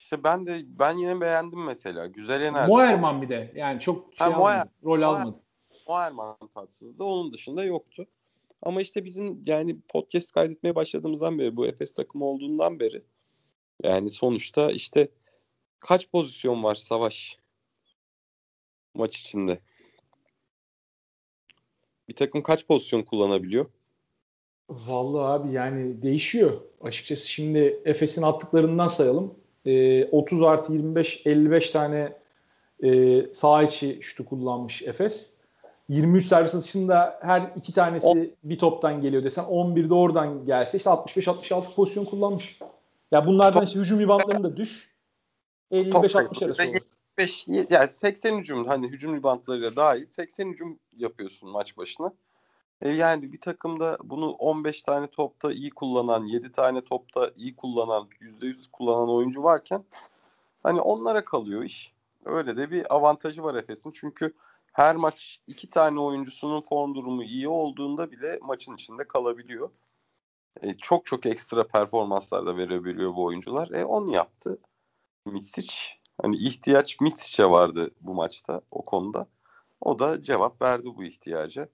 [0.00, 2.06] İşte ben de ben yine beğendim mesela.
[2.06, 2.68] Güzel enerji.
[2.68, 3.52] Moerman bir de.
[3.54, 5.40] Yani çok şey ha, almadı, rol Moer, almadı.
[5.88, 7.04] Moerman tatsızdı.
[7.04, 8.06] Onun dışında yoktu.
[8.66, 13.02] Ama işte bizim yani podcast kaydetmeye başladığımızdan beri bu Efes takımı olduğundan beri
[13.82, 15.08] yani sonuçta işte
[15.80, 17.38] kaç pozisyon var Savaş
[18.94, 19.60] maç içinde?
[22.08, 23.66] Bir takım kaç pozisyon kullanabiliyor?
[24.68, 26.52] Vallahi abi yani değişiyor.
[26.80, 29.34] Açıkçası şimdi Efes'in attıklarından sayalım.
[29.66, 32.12] E, 30 artı 25 55 tane
[32.82, 35.35] e, sağ içi şutu kullanmış Efes.
[35.88, 41.74] 23 servis atışında her iki tanesi bir toptan geliyor desen 11'de oradan gelse işte 65-66
[41.74, 42.60] pozisyon kullanmış.
[43.12, 44.96] Ya bunlardan işte hücum ribantlarını da düş.
[45.72, 46.78] 55-60 arası olur.
[47.18, 52.12] 5 yani 80 hücum hani hücum ribantlarıyla dahil 80 hücum yapıyorsun maç başına.
[52.82, 58.08] E yani bir takımda bunu 15 tane topta iyi kullanan, 7 tane topta iyi kullanan,
[58.20, 59.84] %100 kullanan oyuncu varken
[60.62, 61.92] hani onlara kalıyor iş.
[62.24, 63.90] Öyle de bir avantajı var Efes'in.
[63.90, 64.32] Çünkü
[64.76, 69.70] her maç iki tane oyuncusunun form durumu iyi olduğunda bile maçın içinde kalabiliyor.
[70.62, 73.70] E, çok çok ekstra performanslar da verebiliyor bu oyuncular.
[73.70, 74.58] E onu yaptı.
[75.26, 75.74] Mitsic.
[76.22, 79.26] Hani ihtiyaç Mitsic'e vardı bu maçta o konuda.
[79.80, 81.68] O da cevap verdi bu ihtiyaca.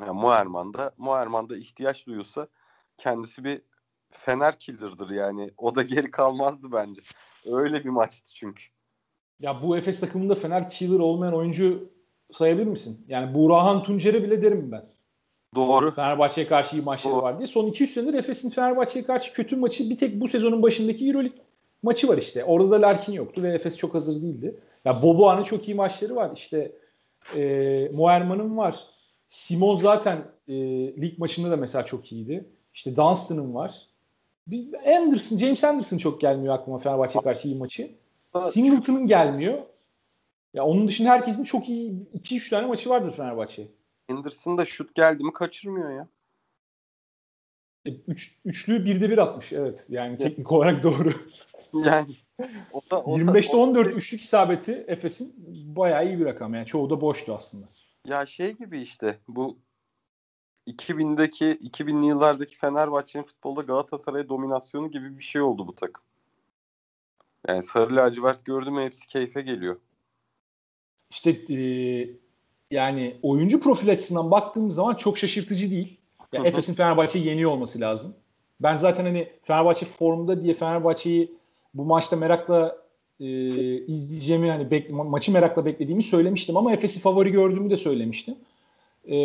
[0.00, 2.48] Yani Muerman da Muerman da ihtiyaç duyulsa
[2.96, 3.62] kendisi bir
[4.10, 5.50] Fener killer'dır yani.
[5.56, 7.02] O da geri kalmazdı bence.
[7.52, 8.64] Öyle bir maçtı çünkü.
[9.38, 11.93] Ya bu Efes takımında Fener killer olmayan oyuncu
[12.34, 13.00] sayabilir misin?
[13.08, 14.84] Yani Burhan Tuncer'e bile derim ben.
[15.54, 15.90] Doğru.
[15.90, 17.22] Fenerbahçe'ye karşı iyi maçları Doğru.
[17.22, 17.46] var diye.
[17.46, 21.38] Son 200 senedir Efes'in Fenerbahçe'ye karşı kötü maçı bir tek bu sezonun başındaki Euroleague
[21.82, 22.44] maçı var işte.
[22.44, 24.56] Orada da Larkin yoktu ve Efes çok hazır değildi.
[24.84, 26.30] Ya Boboğan'ın çok iyi maçları var.
[26.36, 26.72] İşte
[27.36, 27.42] e,
[27.92, 28.76] Moerman'ın var.
[29.28, 30.18] Simon zaten
[30.48, 30.54] e,
[31.02, 32.48] lig maçında da mesela çok iyiydi.
[32.74, 33.86] İşte Dunstan'ın var.
[34.46, 37.90] Bir Anderson, James Anderson çok gelmiyor aklıma Fenerbahçe'ye karşı iyi maçı.
[38.42, 39.58] Singleton'ın gelmiyor.
[40.54, 43.68] Ya onun dışında herkesin çok iyi 2-3 tane maçı vardır Fenerbahçe.
[44.10, 46.08] Anderson da şut geldi mi kaçırmıyor ya.
[47.86, 49.86] E, üç, üçlü birde bir atmış evet.
[49.88, 51.12] Yani teknik olarak doğru.
[51.74, 52.06] Yani
[52.72, 55.34] o da, o 25'te 14 üçlük isabeti Efes'in
[55.76, 56.54] bayağı iyi bir rakam.
[56.54, 57.66] Yani çoğu da boştu aslında.
[58.06, 59.58] Ya şey gibi işte bu
[60.66, 66.04] 2000'deki 2000'li yıllardaki Fenerbahçe'nin futbolda Galatasaray dominasyonu gibi bir şey oldu bu takım.
[67.48, 69.76] Yani sarı lacivert gördüm hepsi keyfe geliyor.
[71.14, 71.58] İşte e,
[72.70, 75.98] yani oyuncu profil açısından baktığımız zaman çok şaşırtıcı değil.
[76.32, 78.14] Yani Efes'in Fenerbahçe'yi yeniyor olması lazım.
[78.60, 81.32] Ben zaten hani Fenerbahçe formunda diye Fenerbahçe'yi
[81.74, 82.76] bu maçta merakla
[83.20, 83.26] e,
[83.86, 88.34] izleyeceğimi hani bek, ma- maçı merakla beklediğimi söylemiştim ama Efes'i favori gördüğümü de söylemiştim.
[89.10, 89.16] E,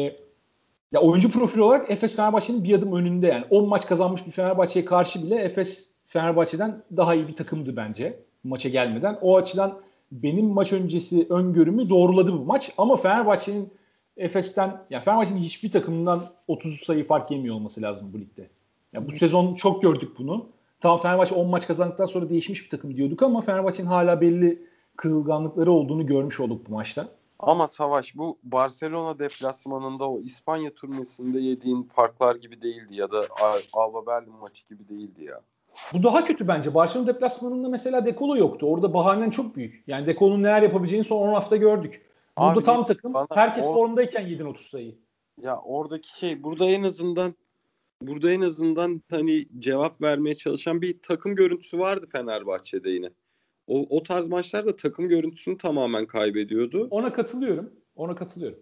[0.91, 3.45] ya oyuncu profili olarak Efes Fenerbahçe'nin bir adım önünde yani.
[3.49, 8.69] 10 maç kazanmış bir Fenerbahçe'ye karşı bile Efes Fenerbahçe'den daha iyi bir takımdı bence maça
[8.69, 9.17] gelmeden.
[9.21, 13.73] O açıdan benim maç öncesi öngörümü doğruladı bu maç ama Fenerbahçe'nin
[14.17, 18.49] Efes'ten ya Fenerbahçe'nin hiçbir takımından 30 sayı fark yemiyor olması lazım bu ligde.
[18.93, 20.49] Ya bu sezon çok gördük bunu.
[20.79, 24.65] Tamam Fenerbahçe 10 maç kazandıktan sonra değişmiş bir takım diyorduk ama Fenerbahçe'nin hala belli
[24.97, 27.07] kırılganlıkları olduğunu görmüş olduk bu maçta.
[27.39, 33.27] Ama Savaş bu Barcelona deplasmanında o İspanya turnesinde yediğin farklar gibi değildi ya da
[33.73, 35.41] Alba Berlin maçı gibi değildi ya.
[35.93, 36.73] Bu daha kötü bence.
[36.73, 38.65] Barcelona deplasmanında mesela Dekolo yoktu.
[38.65, 39.83] Orada bahanen çok büyük.
[39.87, 42.01] Yani Dekolo'nun neler yapabileceğini son 10 hafta gördük.
[42.37, 44.95] Burada Abi, tam takım herkes or- formdayken yedin 30 sayı.
[45.41, 47.35] Ya oradaki şey burada en azından
[48.01, 53.09] burada en azından hani cevap vermeye çalışan bir takım görüntüsü vardı Fenerbahçe'de yine.
[53.67, 56.87] O, o tarz maçlarda takım görüntüsünü tamamen kaybediyordu.
[56.91, 57.73] Ona katılıyorum.
[57.95, 58.59] Ona katılıyorum.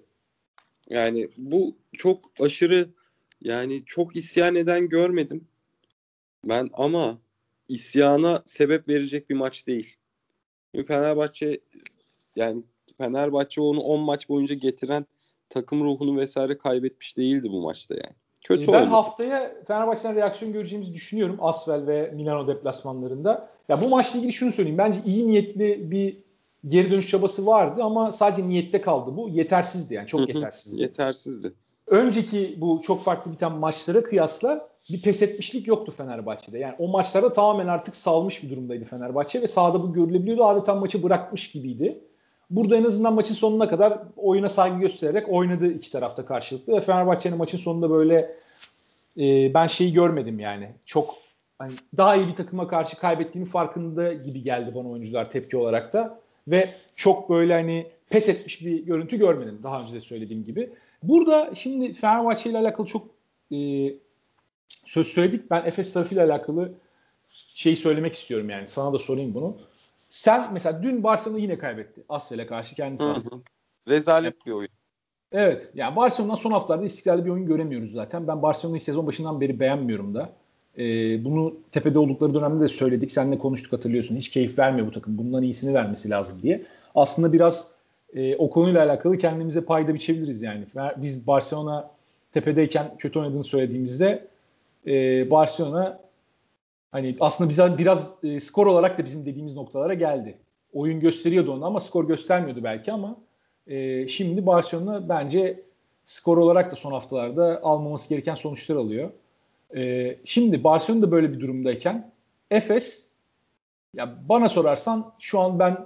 [0.89, 2.89] Yani bu çok aşırı
[3.41, 5.47] yani çok isyan eden görmedim.
[6.43, 7.17] Ben ama
[7.67, 9.95] isyana sebep verecek bir maç değil.
[10.75, 11.59] Çünkü Fenerbahçe
[12.35, 12.63] yani
[12.97, 15.05] Fenerbahçe onu 10 maç boyunca getiren
[15.49, 18.15] takım ruhunu vesaire kaybetmiş değildi bu maçta yani.
[18.41, 18.91] Kötü ben oldu.
[18.91, 23.49] haftaya Fenerbahçe'den reaksiyon göreceğimizi düşünüyorum Asvel ve Milano deplasmanlarında.
[23.69, 24.77] Ya bu maçla ilgili şunu söyleyeyim.
[24.77, 26.17] Bence iyi niyetli bir
[26.67, 29.29] geri dönüş çabası vardı ama sadece niyette kaldı bu.
[29.29, 30.81] Yetersizdi yani çok yetersizdi.
[30.81, 31.53] yetersizdi.
[31.87, 36.59] Önceki bu çok farklı biten maçlara kıyasla bir pes etmişlik yoktu Fenerbahçe'de.
[36.59, 40.45] Yani o maçlarda tamamen artık salmış bir durumdaydı Fenerbahçe ve sahada bu görülebiliyordu.
[40.45, 41.99] Adeta maçı bırakmış gibiydi.
[42.49, 47.37] Burada en azından maçın sonuna kadar oyuna saygı göstererek oynadı iki tarafta karşılıklı ve Fenerbahçe'nin
[47.37, 48.35] maçın sonunda böyle
[49.17, 50.69] e, ben şeyi görmedim yani.
[50.85, 51.15] Çok
[51.59, 56.19] hani daha iyi bir takıma karşı kaybettiğini farkında gibi geldi bana oyuncular tepki olarak da
[56.47, 60.69] ve çok böyle hani pes etmiş bir görüntü görmedim daha önce de söylediğim gibi.
[61.03, 63.07] Burada şimdi Fenerbahçe ile alakalı çok
[63.51, 63.57] e,
[64.85, 65.51] söz söyledik.
[65.51, 66.73] Ben Efes tarafıyla alakalı
[67.27, 68.67] şeyi söylemek istiyorum yani.
[68.67, 69.57] Sana da sorayım bunu.
[70.09, 72.03] Sen mesela dün Barcelona yine kaybetti.
[72.09, 73.35] Asya'ya karşı kendisi aslında.
[73.87, 74.69] Rezalet bir oyun.
[75.31, 75.71] Evet.
[75.73, 78.27] Yani Barcelona son haftalarda istikrarlı bir oyun göremiyoruz zaten.
[78.27, 80.29] Ben Barcelona'yı sezon başından beri beğenmiyorum da.
[80.77, 83.11] Ee, bunu tepede oldukları dönemde de söyledik.
[83.11, 84.15] Seninle konuştuk hatırlıyorsun.
[84.15, 85.17] Hiç keyif vermiyor bu takım.
[85.17, 86.65] Bundan iyisini vermesi lazım diye.
[86.95, 87.75] Aslında biraz
[88.13, 90.65] e, o konuyla alakalı kendimize payda biçebiliriz yani.
[90.97, 91.91] Biz Barcelona
[92.31, 94.27] tepedeyken kötü oynadığını söylediğimizde
[94.87, 95.99] e, Barcelona
[96.91, 100.37] hani aslında bize biraz e, skor olarak da bizim dediğimiz noktalara geldi.
[100.73, 103.17] Oyun gösteriyordu onu ama skor göstermiyordu belki ama
[103.67, 105.63] e, şimdi Barcelona bence
[106.05, 109.11] skor olarak da son haftalarda almaması gereken sonuçlar alıyor.
[109.75, 112.11] E, şimdi Barcelona da böyle bir durumdayken
[112.51, 113.11] Efes
[113.93, 115.77] ya bana sorarsan şu an ben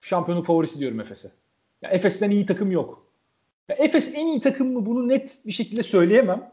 [0.00, 1.28] şampiyonluk favorisi diyorum Efes'e.
[1.82, 3.06] Ya Efes'ten iyi takım yok.
[3.68, 6.51] Ya Efes en iyi takım mı bunu net bir şekilde söyleyemem.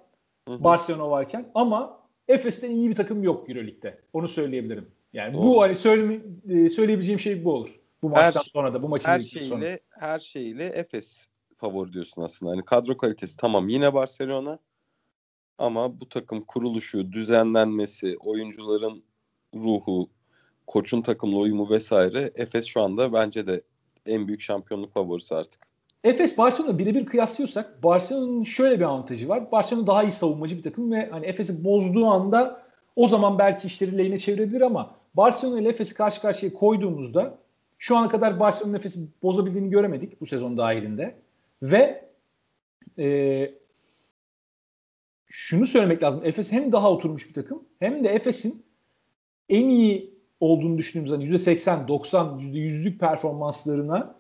[0.50, 4.02] Hı Barcelona varken ama Efes'ten iyi bir takım yok EuroLeague'de.
[4.14, 4.92] Onu söyleyebilirim.
[5.14, 5.44] Yani Doğru.
[5.44, 7.80] bu hani söyle, e, söyleyebileceğim şey bu olur.
[8.02, 9.80] Bu maçtan her, sonra da bu maçın her şeyle sonra.
[9.90, 12.52] her şeyle Efes favori diyorsun aslında.
[12.52, 14.60] Hani kadro kalitesi tamam yine Barcelona
[15.58, 19.04] ama bu takım kuruluşu, düzenlenmesi, oyuncuların
[19.56, 20.10] ruhu,
[20.68, 23.62] koçun takımla uyumu vesaire Efes şu anda bence de
[24.06, 25.69] en büyük şampiyonluk favorisi artık.
[26.04, 29.52] Efes Barcelona birebir kıyaslıyorsak Barcelona'nın şöyle bir avantajı var.
[29.52, 32.64] Barcelona daha iyi savunmacı bir takım ve hani Efes'i bozduğu anda
[32.96, 37.38] o zaman belki işleri lehine çevirebilir ama Barcelona ile Efes'i karşı karşıya koyduğumuzda
[37.78, 41.16] şu ana kadar Barcelona'nın Efes'i bozabildiğini göremedik bu sezon dahilinde.
[41.62, 42.10] Ve
[43.00, 43.52] e,
[45.28, 46.22] şunu söylemek lazım.
[46.24, 48.64] Efes hem daha oturmuş bir takım hem de Efes'in
[49.50, 54.19] en iyi olduğunu düşündüğümüz hani %80, 90, %100'lük performanslarına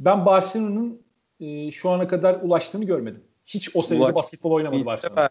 [0.00, 1.02] ben Barcelona'nın
[1.40, 3.24] e, şu ana kadar ulaştığını görmedim.
[3.46, 5.28] Hiç o seviyede Ulaş, basketbol oynamadı Barcelona.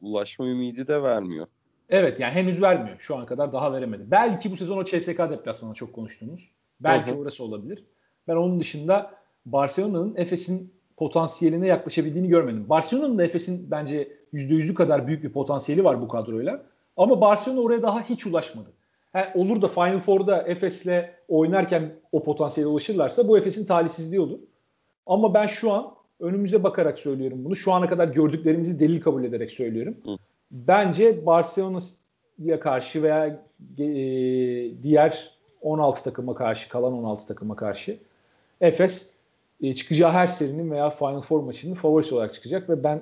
[0.00, 1.46] Ulaşma ümidi de vermiyor.
[1.88, 2.96] Evet yani henüz vermiyor.
[3.00, 4.04] Şu ana kadar daha veremedi.
[4.06, 6.48] Belki bu sezon o CSK deplasmanı çok konuştuğumuz.
[6.80, 7.18] Belki Hı-hı.
[7.18, 7.84] orası olabilir.
[8.28, 9.14] Ben onun dışında
[9.46, 12.68] Barcelona'nın Efes'in potansiyeline yaklaşabildiğini görmedim.
[12.68, 16.62] Barcelona'nın da Efes'in bence %100'ü kadar büyük bir potansiyeli var bu kadroyla.
[16.96, 18.72] Ama Barcelona oraya daha hiç ulaşmadı.
[19.18, 24.38] Yani olur da Final Four'da Efes'le oynarken o potansiyele ulaşırlarsa bu Efes'in talihsizliği olur.
[25.06, 27.56] Ama ben şu an önümüze bakarak söylüyorum bunu.
[27.56, 29.96] Şu ana kadar gördüklerimizi delil kabul ederek söylüyorum.
[30.04, 30.16] Hı.
[30.50, 33.44] Bence Barcelona'ya karşı veya
[33.78, 33.86] e,
[34.82, 37.98] diğer 16 takıma karşı, kalan 16 takıma karşı
[38.60, 39.16] Efes
[39.60, 42.96] e, çıkacağı her serinin veya Final Four maçının favorisi olarak çıkacak ve ben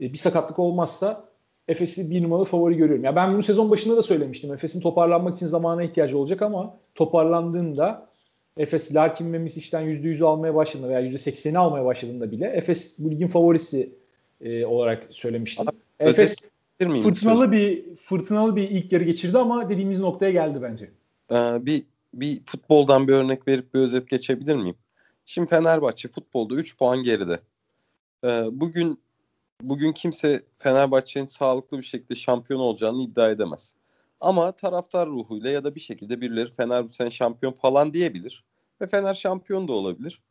[0.00, 1.29] e, bir sakatlık olmazsa
[1.70, 3.04] Efes'i bir numaralı favori görüyorum.
[3.04, 4.52] Ya ben bunu sezon başında da söylemiştim.
[4.52, 8.10] Efes'in toparlanmak için zamana ihtiyacı olacak ama toparlandığında
[8.56, 13.28] Efes Larkin ve Misic'den %100'ü almaya başladığında veya %80'i almaya başladığında bile Efes bu ligin
[13.28, 13.92] favorisi
[14.40, 15.68] e, olarak söylemiştim.
[15.68, 16.50] Abi, Efes
[17.02, 20.90] fırtınalı bir fırtınalı bir ilk yarı geçirdi ama dediğimiz noktaya geldi bence.
[21.32, 21.82] Ee, bir
[22.14, 24.76] bir futboldan bir örnek verip bir özet geçebilir miyim?
[25.26, 27.40] Şimdi Fenerbahçe futbolda 3 puan geride.
[28.24, 28.98] Ee, bugün
[29.62, 33.76] bugün kimse Fenerbahçe'nin sağlıklı bir şekilde şampiyon olacağını iddia edemez.
[34.20, 38.44] Ama taraftar ruhuyla ya da bir şekilde birileri Fener bu sene şampiyon falan diyebilir.
[38.80, 40.22] Ve Fener şampiyon da olabilir.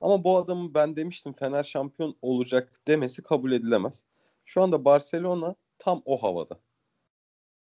[0.00, 4.04] Ama bu adamın ben demiştim Fener şampiyon olacak demesi kabul edilemez.
[4.44, 6.58] Şu anda Barcelona tam o havada.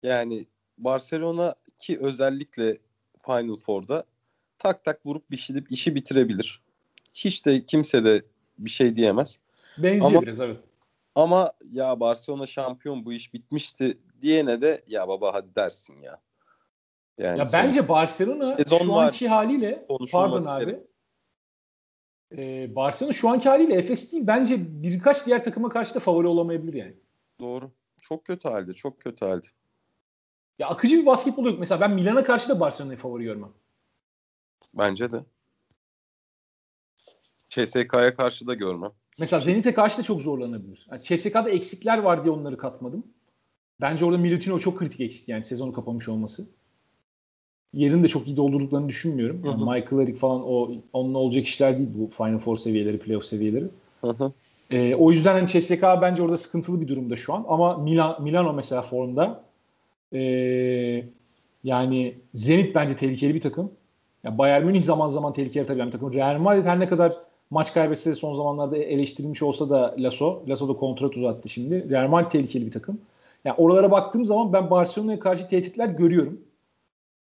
[0.03, 0.45] Yani
[0.77, 2.77] Barcelona ki özellikle
[3.25, 4.05] Final Four'da
[4.59, 6.61] tak tak vurup bir işi bitirebilir.
[7.13, 8.23] Hiç de kimse de
[8.57, 9.39] bir şey diyemez.
[9.77, 10.57] Benziyor ama, biraz evet.
[11.15, 16.21] Ama ya Barcelona şampiyon bu iş bitmişti diyene de ya baba hadi dersin ya.
[17.17, 20.83] Yani ya bence Barcelona şu anki haliyle pardon abi.
[22.37, 26.73] Ee, Barcelona şu anki haliyle Efes değil bence birkaç diğer takıma karşı da favori olamayabilir
[26.73, 26.95] yani.
[27.39, 27.71] Doğru.
[28.01, 28.73] Çok kötü halde.
[28.73, 29.47] Çok kötü halde.
[30.59, 31.59] Ya akıcı bir basketbol yok.
[31.59, 33.53] Mesela ben Milan'a karşı da Barcelona'yı favori görmem.
[34.73, 35.25] Bence de.
[37.47, 38.91] CSK'ya karşı da görmem.
[39.19, 40.87] Mesela Zenit'e karşı da çok zorlanabilir.
[40.91, 43.03] Yani CSK'da eksikler var diye onları katmadım.
[43.81, 46.47] Bence orada Milutino çok kritik eksik yani sezonu kapamış olması.
[47.73, 49.41] Yerini de çok iyi doldurduklarını düşünmüyorum.
[49.45, 53.65] Yani Michael Eric falan o onunla olacak işler değil bu Final Four seviyeleri, playoff seviyeleri.
[54.01, 54.31] Hı hı.
[54.71, 57.45] Ee, o yüzden hani CSK bence orada sıkıntılı bir durumda şu an.
[57.47, 59.43] Ama Milan, Milano mesela formda.
[60.13, 61.05] Ee,
[61.63, 63.71] yani Zenit bence tehlikeli bir takım.
[64.23, 66.13] Yani Bayern Münih zaman zaman tehlikeli tabii bir takım.
[66.13, 70.43] Real Madrid her ne kadar maç kaybetse de son zamanlarda eleştirilmiş olsa da Lasso.
[70.47, 71.89] Lasso da kontrat uzattı şimdi.
[71.89, 73.01] Real Madrid tehlikeli bir takım.
[73.45, 76.41] Yani oralara baktığım zaman ben Barcelona'ya karşı tehditler görüyorum.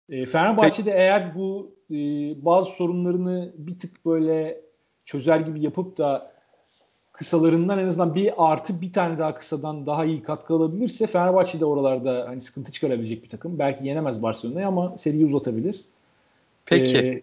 [0.08, 1.02] E, Fenerbahçe'de Peki.
[1.02, 1.94] eğer bu e,
[2.44, 4.60] bazı sorunlarını bir tık böyle
[5.04, 6.30] çözer gibi yapıp da
[7.12, 11.64] kısalarından en azından bir artı bir tane daha kısadan daha iyi katkı alabilirse Fenerbahçe de
[11.64, 13.58] oralarda hani sıkıntı çıkarabilecek bir takım.
[13.58, 15.84] Belki yenemez Barcelona'yı ama seriyi uzatabilir.
[16.66, 16.96] Peki.
[16.96, 17.22] Ee,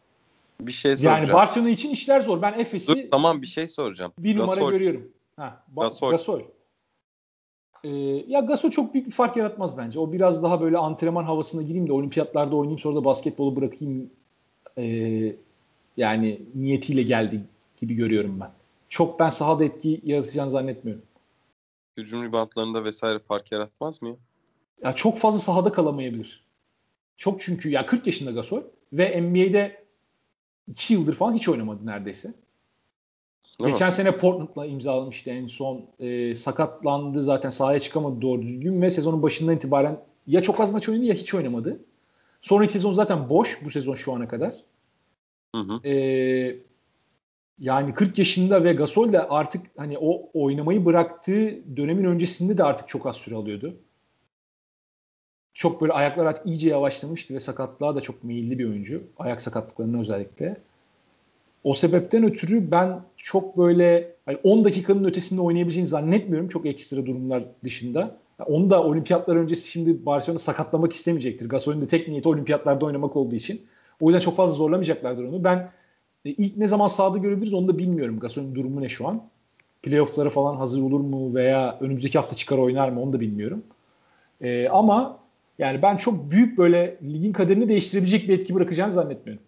[0.67, 1.23] bir şey soracağım.
[1.23, 2.41] Yani Barcelona için işler zor.
[2.41, 4.13] Ben Efes'i tamam bir şey soracağım.
[4.17, 4.71] Bir numara Gasol.
[4.71, 5.11] görüyorum.
[5.35, 6.09] Ha, ba- Gasol.
[6.09, 6.41] Gasol.
[7.83, 7.89] Ee,
[8.27, 9.99] ya Gasol çok büyük bir fark yaratmaz bence.
[9.99, 14.09] O biraz daha böyle antrenman havasına gireyim de olimpiyatlarda oynayayım sonra da basketbolu bırakayım
[14.77, 15.35] ee,
[15.97, 17.43] yani niyetiyle geldi
[17.77, 18.51] gibi görüyorum ben.
[18.89, 21.03] Çok ben sahada etki yaratacağını zannetmiyorum.
[21.97, 24.15] Hücum ribantlarında vesaire fark yaratmaz mı ya?
[24.83, 26.43] Ya çok fazla sahada kalamayabilir.
[27.17, 28.61] Çok çünkü ya 40 yaşında Gasol
[28.93, 29.82] ve NBA'de
[30.67, 32.33] 2 yıldır falan hiç oynamadı neredeyse.
[33.59, 33.93] Değil Geçen mi?
[33.93, 35.85] sene Portland'la imzalamıştı en son.
[35.99, 40.89] E, sakatlandı zaten sahaya çıkamadı doğru düzgün ve sezonun başından itibaren ya çok az maç
[40.89, 41.79] oynadı ya hiç oynamadı.
[42.41, 44.53] Sonraki sezon zaten boş bu sezon şu ana kadar.
[45.55, 45.87] Hı hı.
[45.87, 45.93] E,
[47.59, 52.87] yani 40 yaşında ve Gasol de artık hani o oynamayı bıraktığı dönemin öncesinde de artık
[52.87, 53.75] çok az süre alıyordu.
[55.53, 59.03] Çok böyle ayaklar artık iyice yavaşlamıştı ve sakatlığa da çok meyilli bir oyuncu.
[59.17, 60.57] Ayak sakatlıklarına özellikle.
[61.63, 67.43] O sebepten ötürü ben çok böyle hani 10 dakikanın ötesinde oynayabileceğini zannetmiyorum çok ekstra durumlar
[67.63, 68.17] dışında.
[68.45, 71.49] Onu da olimpiyatlar öncesi şimdi Barcelona sakatlamak istemeyecektir.
[71.49, 73.61] Gasol'ün de tek niyeti olimpiyatlarda oynamak olduğu için.
[74.01, 75.43] O yüzden çok fazla zorlamayacaklardır onu.
[75.43, 75.71] Ben
[76.25, 78.19] e, ilk ne zaman sahada görebiliriz onu da bilmiyorum.
[78.19, 79.23] Gasol'ün durumu ne şu an?
[79.83, 83.63] Playoff'lara falan hazır olur mu veya önümüzdeki hafta çıkar oynar mı onu da bilmiyorum.
[84.41, 85.22] Ee, ama
[85.59, 89.43] yani ben çok büyük böyle ligin kaderini değiştirebilecek bir etki bırakacağını zannetmiyorum.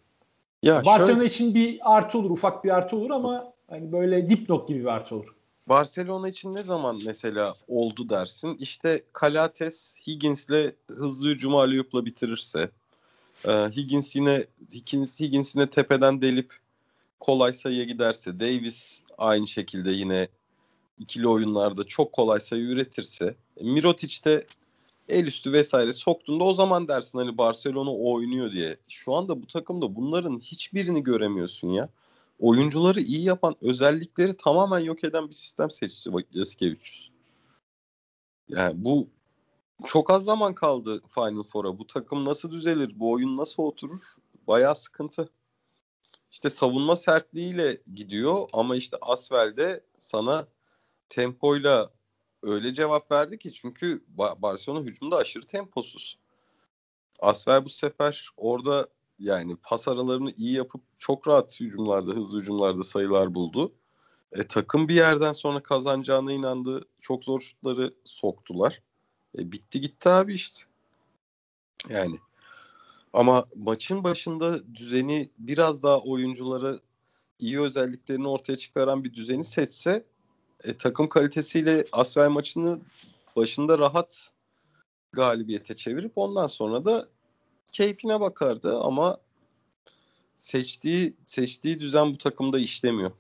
[0.64, 4.68] Ya Barcelona şöyle, için bir artı olur, ufak bir artı olur ama hani böyle dipnot
[4.68, 5.36] gibi bir artı olur.
[5.70, 8.58] Barcelona için ne zaman mesela oldu dersin?
[8.60, 12.70] İşte Calates Higgins'le hızlı hücumu Aliyup'la bitirirse,
[13.48, 16.54] e, Higgins yine Higgins, Higgins yine tepeden delip
[17.20, 20.28] kolay sayıya giderse, Davis aynı şekilde yine
[21.00, 24.46] ikili oyunlarda çok kolay sayı üretirse, Mirotic de
[25.10, 28.78] el üstü vesaire soktuğunda o zaman dersin hani Barcelona oynuyor diye.
[28.90, 31.90] Şu anda bu takımda bunların hiçbirini göremiyorsun ya.
[32.40, 37.10] Oyuncuları iyi yapan özellikleri tamamen yok eden bir sistem seçti Yasikevicius.
[38.50, 39.08] Yani bu
[39.86, 41.80] çok az zaman kaldı Final Four'a.
[41.80, 43.00] Bu takım nasıl düzelir?
[43.00, 44.16] Bu oyun nasıl oturur?
[44.48, 45.30] Bayağı sıkıntı.
[46.32, 50.48] İşte savunma sertliğiyle gidiyor ama işte Asvel'de sana
[51.10, 51.92] tempoyla
[52.46, 54.04] öyle cevap verdi ki çünkü
[54.38, 56.18] Barcelona hücumda aşırı temposuz.
[57.20, 58.88] Asfer bu sefer orada
[59.20, 63.74] yani pas aralarını iyi yapıp çok rahat hücumlarda, hızlı hücumlarda sayılar buldu.
[64.32, 66.82] E, takım bir yerden sonra kazanacağına inandı.
[67.02, 68.82] Çok zor şutları soktular.
[69.38, 70.66] E, bitti gitti abi işte.
[71.90, 72.16] Yani
[73.14, 76.80] ama maçın başında düzeni biraz daha oyunculara
[77.40, 80.06] iyi özelliklerini ortaya çıkaran bir düzeni seçse
[80.64, 82.80] e, takım kalitesiyle Asfer maçını
[83.36, 84.32] başında rahat
[85.12, 87.08] galibiyete çevirip ondan sonra da
[87.72, 89.18] keyfine bakardı ama
[90.36, 93.12] seçtiği seçtiği düzen bu takımda işlemiyor.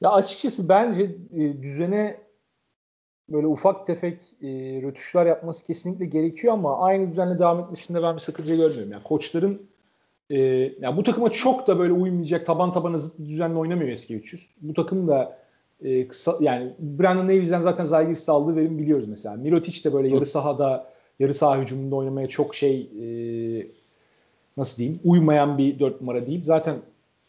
[0.00, 2.20] Ya açıkçası bence e, düzene
[3.28, 4.48] böyle ufak tefek e,
[4.82, 8.92] rötuşlar yapması kesinlikle gerekiyor ama aynı düzenle devam etmesinde ben bir sakınca görmüyorum.
[8.92, 9.68] Yani koçların
[10.30, 10.38] e,
[10.80, 14.50] yani bu takıma çok da böyle uymayacak taban tabana zıt bir düzenle oynamıyor eski 300.
[14.60, 15.38] Bu takım da
[15.82, 19.36] e, kısa yani Brandon Davies'den zaten Zalgiris'te aldığı verim biliyoruz mesela.
[19.36, 23.06] Mirotic de böyle yarı sahada yarı saha hücumunda oynamaya çok şey e,
[24.56, 26.42] nasıl diyeyim uymayan bir dört numara değil.
[26.42, 26.74] Zaten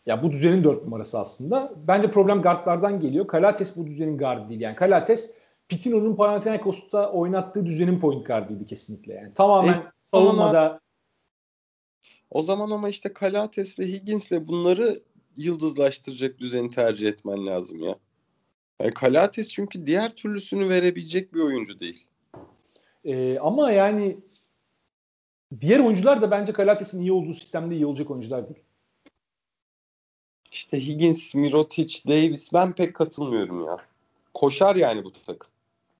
[0.05, 1.73] ya bu düzenin dört numarası aslında.
[1.87, 3.27] Bence problem guardlardan geliyor.
[3.27, 4.61] Kalates bu düzenin gardı değil.
[4.61, 5.35] Yani Kalates
[5.67, 9.13] Pitino'nun Panathinaikos'ta oynattığı düzenin point guardıydı kesinlikle.
[9.13, 10.79] Yani tamamen e, savunmada
[12.31, 14.99] o zaman ama işte Kalates'le Higgins'le bunları
[15.35, 17.95] yıldızlaştıracak düzeni tercih etmen lazım ya.
[18.81, 22.05] Yani Kalates çünkü diğer türlüsünü verebilecek bir oyuncu değil.
[23.05, 24.17] Ee, ama yani
[25.61, 28.59] diğer oyuncular da bence Kalates'in iyi olduğu sistemde iyi olacak oyuncular değil.
[30.51, 33.77] İşte Higgins, Mirotic, Davis ben pek katılmıyorum ya.
[34.33, 35.49] Koşar yani bu takım.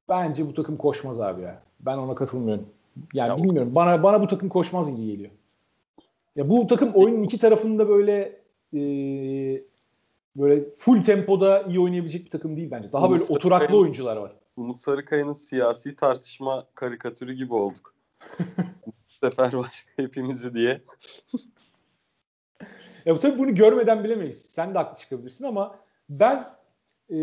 [0.10, 1.62] Bence bu takım koşmaz abi ya.
[1.80, 2.66] Ben ona katılmıyorum.
[3.14, 3.72] Yani ya bilmiyorum.
[3.72, 3.76] O...
[3.76, 5.32] Bana bana bu takım koşmaz gibi geliyor.
[6.36, 8.40] Ya bu takım oyunun iki tarafında böyle
[8.74, 8.82] e,
[10.36, 12.92] böyle full tempoda iyi oynayabilecek bir takım değil bence.
[12.92, 14.36] Daha Umut böyle oturaklı oyuncular var.
[14.56, 17.96] Umut Sarıkaya'nın siyasi tartışma karikatürü gibi olduk.
[18.86, 20.82] bu sefer var hepimizi diye.
[23.06, 24.42] ya bu tabii bunu görmeden bilemeyiz.
[24.42, 26.46] Sen de haklı çıkabilirsin ama ben
[27.10, 27.18] e,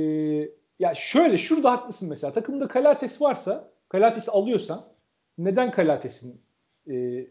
[0.79, 2.33] ya şöyle şurada haklısın mesela.
[2.33, 4.83] Takımda Kalates varsa Kalates'i alıyorsan
[5.39, 6.41] neden Kalates'in
[6.91, 7.27] e,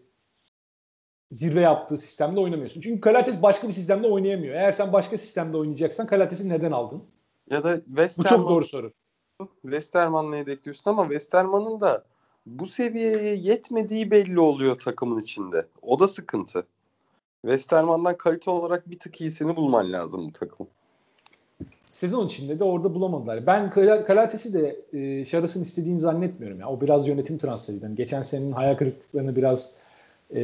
[1.31, 2.81] zirve yaptığı sistemde oynamıyorsun.
[2.81, 4.55] Çünkü Kalates başka bir sistemde oynayamıyor.
[4.55, 7.03] Eğer sen başka sistemde oynayacaksan Kalates'i neden aldın?
[7.49, 8.91] Ya da Westerman, Bu çok doğru soru.
[9.61, 12.03] Westerman'la yedekliyorsun ama Westerman'ın da
[12.45, 15.65] bu seviyeye yetmediği belli oluyor takımın içinde.
[15.81, 16.67] O da sıkıntı.
[17.41, 20.67] Westerman'dan kalite olarak bir tık iyisini bulman lazım bu takım.
[21.91, 23.47] Sezon içinde de orada bulamadılar.
[23.47, 23.71] Ben
[24.05, 26.59] Kalates'i de e, Şaras'ın istediğini zannetmiyorum.
[26.59, 26.69] Ya.
[26.69, 27.83] O biraz yönetim transferiydi.
[27.83, 29.75] Yani geçen senenin hayal kırıklıklarını biraz
[30.33, 30.41] e,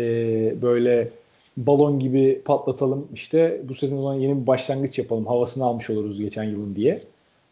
[0.62, 1.12] böyle
[1.58, 6.44] balon gibi patlatalım işte bu sezon zaman yeni bir başlangıç yapalım havasını almış oluruz geçen
[6.44, 7.02] yılın diye.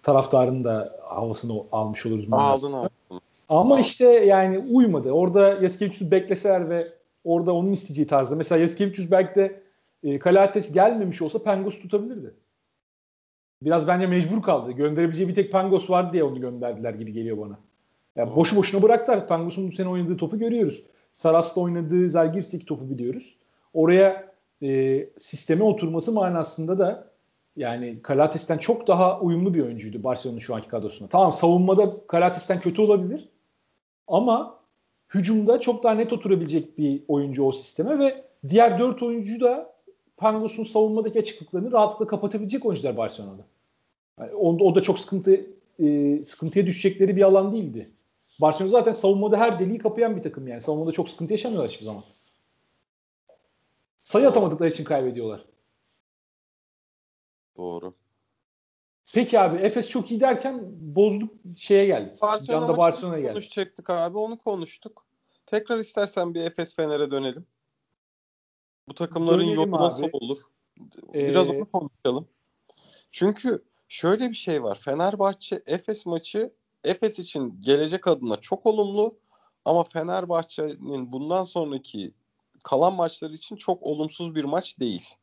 [0.04, 2.28] Taraftarın da havasını almış oluruz.
[2.32, 3.22] Aldın aldın.
[3.50, 5.12] Ama işte yani uymadı.
[5.12, 6.88] Orada Yaskevicius'u bekleseler ve
[7.24, 8.36] orada onun isteyeceği tarzda.
[8.36, 9.62] Mesela Yaskevicius belki de
[10.04, 12.34] e, Kalates gelmemiş olsa Pengos tutabilirdi.
[13.62, 14.72] Biraz bence mecbur kaldı.
[14.72, 17.60] Gönderebileceği bir tek Pangos var diye onu gönderdiler gibi geliyor bana.
[18.16, 19.28] Yani boşu boşuna bıraktılar.
[19.28, 20.84] Pangos'un bu sene oynadığı topu görüyoruz.
[21.20, 23.36] Saras'la oynadığı Zalgiris'teki topu biliyoruz.
[23.74, 27.08] Oraya e, sisteme oturması manasında da
[27.56, 31.10] yani Kalates'ten çok daha uyumlu bir oyuncuydu Barcelona'nın şu anki kadrosunda.
[31.10, 33.30] Tamam savunmada Kalates'ten kötü olabilir
[34.08, 34.60] ama
[35.14, 39.74] hücumda çok daha net oturabilecek bir oyuncu o sisteme ve diğer dört oyuncu da
[40.18, 43.44] Pangos'un savunmadaki açıklıklarını rahatlıkla kapatabilecek oyuncular Barcelona'da.
[44.20, 45.46] Yani o, o da çok sıkıntı
[45.80, 47.88] e, sıkıntıya düşecekleri bir alan değildi.
[48.42, 50.62] Barcelona zaten savunmada her deliği kapayan bir takım yani.
[50.62, 52.04] Savunmada çok sıkıntı yaşamıyorlar hiçbir zaman.
[53.98, 55.46] Sayı atamadıkları için kaybediyorlar.
[57.58, 57.94] Doğru.
[59.14, 60.62] Peki abi Efes çok iyi derken
[60.96, 62.22] bozduk şeye geldik.
[62.22, 63.34] Barcelona Barcelona'ya geldik.
[63.34, 65.06] Konuşacaktık abi onu konuştuk.
[65.46, 67.46] Tekrar istersen bir Efes Fener'e dönelim.
[68.88, 69.84] Bu takımların dönelim yolu abi.
[69.84, 70.38] nasıl olur?
[71.14, 71.52] Biraz ee...
[71.52, 72.28] onu konuşalım.
[73.12, 74.76] Çünkü şöyle bir şey var.
[74.76, 76.54] Fenerbahçe Efes maçı
[76.84, 79.18] Efes için gelecek adına çok olumlu
[79.66, 82.14] ama Fenerbahçe'nin bundan sonraki
[82.64, 85.16] kalan maçları için çok olumsuz bir maç değil.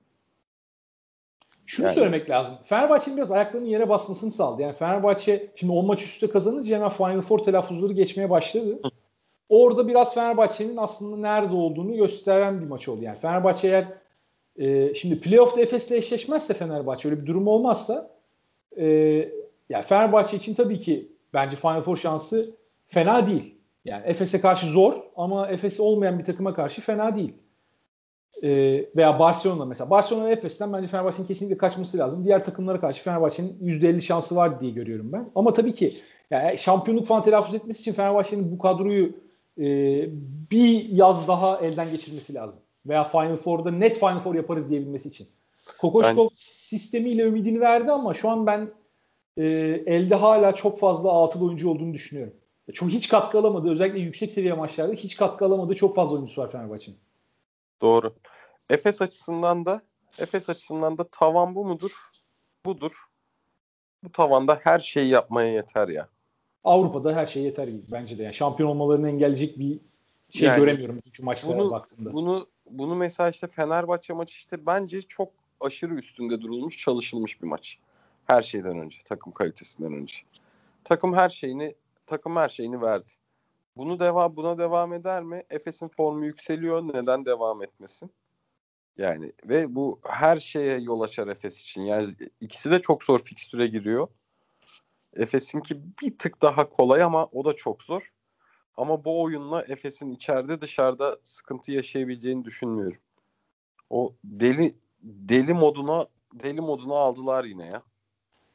[1.66, 1.94] Şunu yani.
[1.94, 2.54] söylemek lazım.
[2.64, 4.62] Fenerbahçe'nin biraz ayaklarının yere basmasını sağladı.
[4.62, 8.78] Yani Fenerbahçe şimdi 10 maç üstte kazanınca hemen Final Four telaffuzları geçmeye başladı.
[9.48, 13.04] Orada biraz Fenerbahçe'nin aslında nerede olduğunu gösteren bir maç oldu.
[13.04, 13.86] Yani Fenerbahçe eğer
[14.56, 18.10] e, şimdi playoff'ta Efes'le eşleşmezse Fenerbahçe öyle bir durum olmazsa
[18.76, 18.84] e,
[19.68, 22.56] yani Fenerbahçe için tabii ki bence Final Four şansı
[22.86, 23.54] fena değil.
[23.84, 27.32] Yani Efes'e karşı zor ama Efes'e olmayan bir takıma karşı fena değil.
[28.42, 28.48] e,
[28.96, 29.90] veya Barcelona mesela.
[29.90, 32.24] Barcelona Efes'ten bence Fenerbahçe'nin kesinlikle kaçması lazım.
[32.24, 35.30] Diğer takımlara karşı Fenerbahçe'nin %50 şansı var diye görüyorum ben.
[35.34, 35.92] Ama tabii ki
[36.30, 39.12] yani şampiyonluk falan telaffuz etmesi için Fenerbahçe'nin bu kadroyu
[39.58, 39.64] e,
[40.50, 42.60] bir yaz daha elden geçirmesi lazım.
[42.86, 45.26] Veya Final Four'da net Final Four yaparız diyebilmesi için.
[45.80, 46.34] Kokoşkov ben...
[46.34, 48.70] sistemiyle ümidini verdi ama şu an ben
[49.36, 49.44] e,
[49.86, 52.34] elde hala çok fazla altılı oyuncu olduğunu düşünüyorum.
[52.72, 53.70] Çok hiç katkı alamadı.
[53.70, 56.98] Özellikle yüksek seviye maçlarda hiç katkı alamadığı çok fazla oyuncusu var Fenerbahçe'nin.
[57.80, 58.14] Doğru.
[58.70, 59.82] Efes açısından da
[60.18, 62.10] Efes açısından da tavan bu mudur?
[62.64, 62.92] Budur.
[64.04, 66.08] Bu tavanda her şeyi yapmaya yeter ya.
[66.64, 68.22] Avrupa'da her şey yeter gibi bence de.
[68.22, 69.78] Yani şampiyon olmalarını engelleyecek bir
[70.32, 72.12] şey yani, göremiyorum şu maçlara bunu, baktığımda.
[72.12, 77.78] Bunu bunu mesela işte Fenerbahçe maçı işte bence çok aşırı üstünde durulmuş, çalışılmış bir maç.
[78.26, 80.16] Her şeyden önce, takım kalitesinden önce.
[80.84, 81.74] Takım her şeyini
[82.06, 83.10] takım her şeyini verdi.
[83.76, 85.42] Bunu devam buna devam eder mi?
[85.50, 86.82] Efes'in formu yükseliyor.
[86.82, 88.10] Neden devam etmesin?
[88.98, 91.82] Yani ve bu her şeye yol açar Efes için.
[91.82, 92.08] Yani
[92.40, 94.08] ikisi de çok zor fikstüre giriyor.
[95.16, 98.12] Efes'inki bir tık daha kolay ama o da çok zor.
[98.76, 102.98] Ama bu oyunla Efes'in içeride dışarıda sıkıntı yaşayabileceğini düşünmüyorum.
[103.90, 104.72] O deli
[105.02, 107.82] deli moduna deli moduna aldılar yine ya.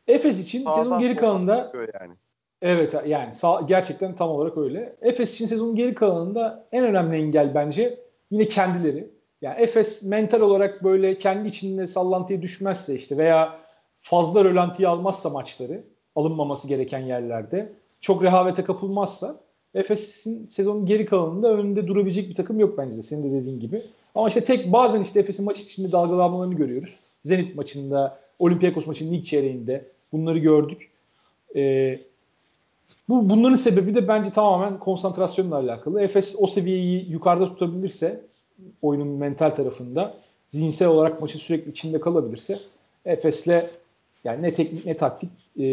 [0.07, 1.71] Efes için Sağdan sezon geri kalanında
[2.01, 2.13] yani.
[2.61, 4.95] Evet yani sağ, gerçekten tam olarak öyle.
[5.01, 7.99] Efes için sezonun geri kalanında en önemli engel bence
[8.31, 9.11] yine kendileri.
[9.41, 13.59] Yani Efes mental olarak böyle kendi içinde sallantıya düşmezse işte veya
[13.99, 15.81] fazla rölantiye almazsa maçları
[16.15, 17.69] alınmaması gereken yerlerde
[18.01, 19.35] çok rehavete kapılmazsa
[19.73, 23.81] Efes'in sezonun geri kalanında önünde durabilecek bir takım yok bence de senin de dediğin gibi.
[24.15, 26.99] Ama işte tek bazen işte Efes'in maç içinde dalgalanmalarını görüyoruz.
[27.25, 30.89] Zenit maçında, Olympiakos maçının ilk çeyreğinde bunları gördük.
[31.55, 31.99] Ee,
[33.09, 36.01] bu bunların sebebi de bence tamamen konsantrasyonla alakalı.
[36.01, 38.25] Efes o seviyeyi yukarıda tutabilirse
[38.81, 40.13] oyunun mental tarafında
[40.49, 42.59] zihinsel olarak maçın sürekli içinde kalabilirse
[43.05, 43.77] Efes'le
[44.23, 45.29] yani ne teknik ne taktik
[45.59, 45.65] e,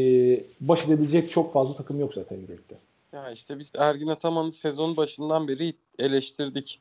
[0.61, 2.75] baş edebilecek çok fazla takım yok zaten Euroleague'de.
[3.13, 6.81] Ya işte biz Ergin Ataman'ı sezon başından beri eleştirdik.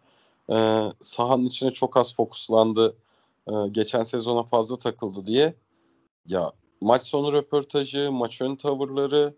[0.49, 2.95] Ee, sahanın içine çok az fokuslandı.
[3.47, 5.53] Ee, geçen sezona fazla takıldı diye.
[6.27, 6.51] Ya
[6.81, 9.35] maç sonu röportajı, maç ön tavırları,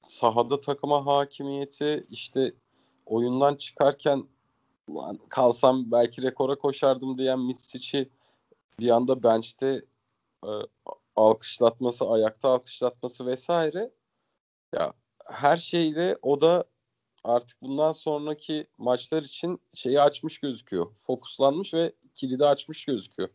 [0.00, 2.54] sahada takıma hakimiyeti, işte
[3.06, 4.28] oyundan çıkarken
[5.28, 8.10] kalsam belki rekora koşardım diyen Misic'i
[8.80, 9.84] bir anda bench'te
[10.44, 10.50] e,
[11.16, 13.90] alkışlatması, ayakta alkışlatması vesaire.
[14.74, 14.92] Ya
[15.32, 16.64] her şeyle o da
[17.24, 20.94] artık bundan sonraki maçlar için şeyi açmış gözüküyor.
[20.94, 23.28] Fokuslanmış ve kilidi açmış gözüküyor.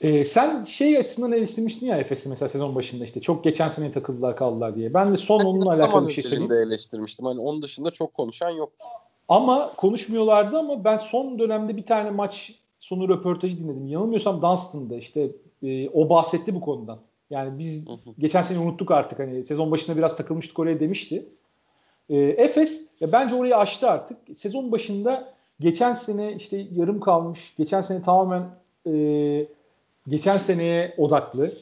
[0.00, 4.36] Ee, sen şey açısından eleştirmiştin ya Efes'i mesela sezon başında işte çok geçen sene takıldılar
[4.36, 4.94] kaldılar diye.
[4.94, 6.52] Ben de son onunla alakalı bir şey söyleyeyim.
[6.52, 7.26] eleştirmiştim.
[7.26, 8.84] Hani onun dışında çok konuşan yoktu.
[9.28, 13.86] Ama konuşmuyorlardı ama ben son dönemde bir tane maç sonu röportajı dinledim.
[13.86, 15.30] Yanılmıyorsam Dunstan'da işte
[15.62, 16.98] e, o bahsetti bu konudan.
[17.30, 17.84] Yani biz
[18.18, 21.28] geçen sene unuttuk artık hani sezon başında biraz takılmıştık oraya demişti.
[22.08, 24.16] E, Efes ya bence orayı aştı artık.
[24.36, 25.24] Sezon başında
[25.60, 27.54] geçen sene işte yarım kalmış.
[27.56, 28.42] Geçen sene tamamen
[28.86, 28.92] e,
[30.08, 31.52] geçen seneye odaklı.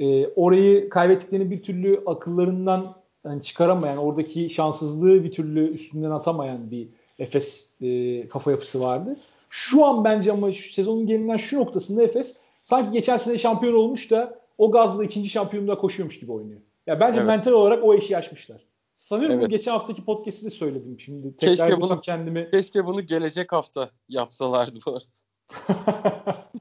[0.00, 6.88] E, orayı kaybettiklerini bir türlü akıllarından yani çıkaramayan, oradaki şanssızlığı bir türlü üstünden atamayan bir
[7.18, 9.16] Efes e, kafa yapısı vardı.
[9.50, 14.10] Şu an bence ama şu sezonun gelinen şu noktasında Efes sanki geçen sene şampiyon olmuş
[14.10, 16.60] da o gazla ikinci şampiyonluğa koşuyormuş gibi oynuyor.
[16.86, 17.26] Ya bence evet.
[17.26, 18.68] mental olarak o eşiği aşmışlar.
[18.96, 19.50] Sanıyorum evet.
[19.50, 21.36] geçen haftaki podcast'te de söyledim şimdi.
[21.36, 25.06] Tekrar keşke bunu kendimi keşke bunu gelecek hafta yapsalardı bu arada.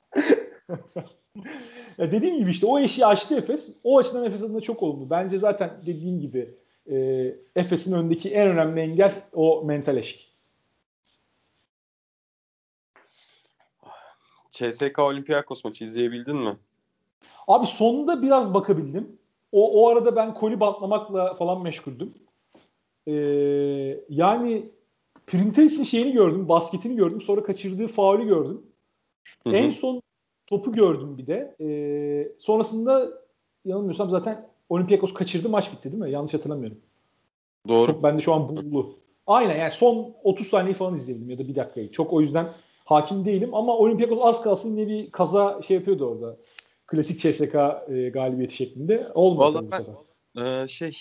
[1.97, 3.80] ya dediğim gibi işte o eşiği aştı Efes.
[3.84, 5.09] O açıdan Efes adına çok olumlu.
[5.09, 6.49] Bence zaten dediğim gibi
[6.91, 6.95] e,
[7.55, 10.28] Efes'in önündeki en önemli engel o mental eşik.
[14.51, 16.57] CSK Olympiakos maçı izleyebildin mi?
[17.47, 19.20] Abi sonunda biraz bakabildim.
[19.51, 22.13] O, o arada ben koli bantlamakla falan meşguldüm.
[23.07, 23.13] Ee,
[24.09, 24.70] yani
[25.28, 27.22] Printes'in şeyini gördüm, basketini gördüm.
[27.22, 28.61] Sonra kaçırdığı faulü gördüm.
[29.43, 29.55] Hı hı.
[29.55, 30.01] En son
[30.47, 31.55] topu gördüm bir de.
[31.61, 33.11] Ee, sonrasında
[33.65, 36.11] yanılmıyorsam zaten Olympiakos kaçırdı maç bitti değil mi?
[36.11, 36.77] Yanlış hatırlamıyorum.
[37.67, 37.85] Doğru.
[37.85, 38.95] Çok bende şu an bullu.
[39.27, 41.91] Aynen yani son 30 saniye falan izledim ya da bir dakikayı.
[41.91, 42.47] Çok o yüzden
[42.85, 46.37] hakim değilim ama Olympiakos az kalsın yine bir kaza şey yapıyordu orada.
[46.87, 47.55] Klasik CSK
[47.89, 49.01] e, galibiyeti şeklinde.
[49.15, 49.83] Olmadı Vallahi
[50.35, 50.63] sefer.
[50.63, 50.97] E, şey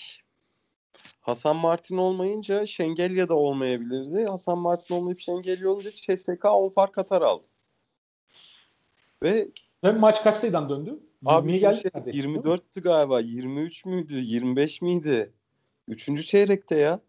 [1.21, 4.25] Hasan Martin olmayınca Şengelya da olmayabilirdi.
[4.25, 7.43] Hasan Martin olmayıp Şengelya olunca CSK 10 fark atar aldı.
[9.23, 9.47] Ve
[9.83, 10.99] ve maç kaç sayıdan döndü?
[11.25, 13.19] Abi geldi şey, 24'tü galiba.
[13.19, 14.19] 23 müydü?
[14.19, 15.33] 25 miydi?
[15.87, 16.99] Üçüncü çeyrekte ya.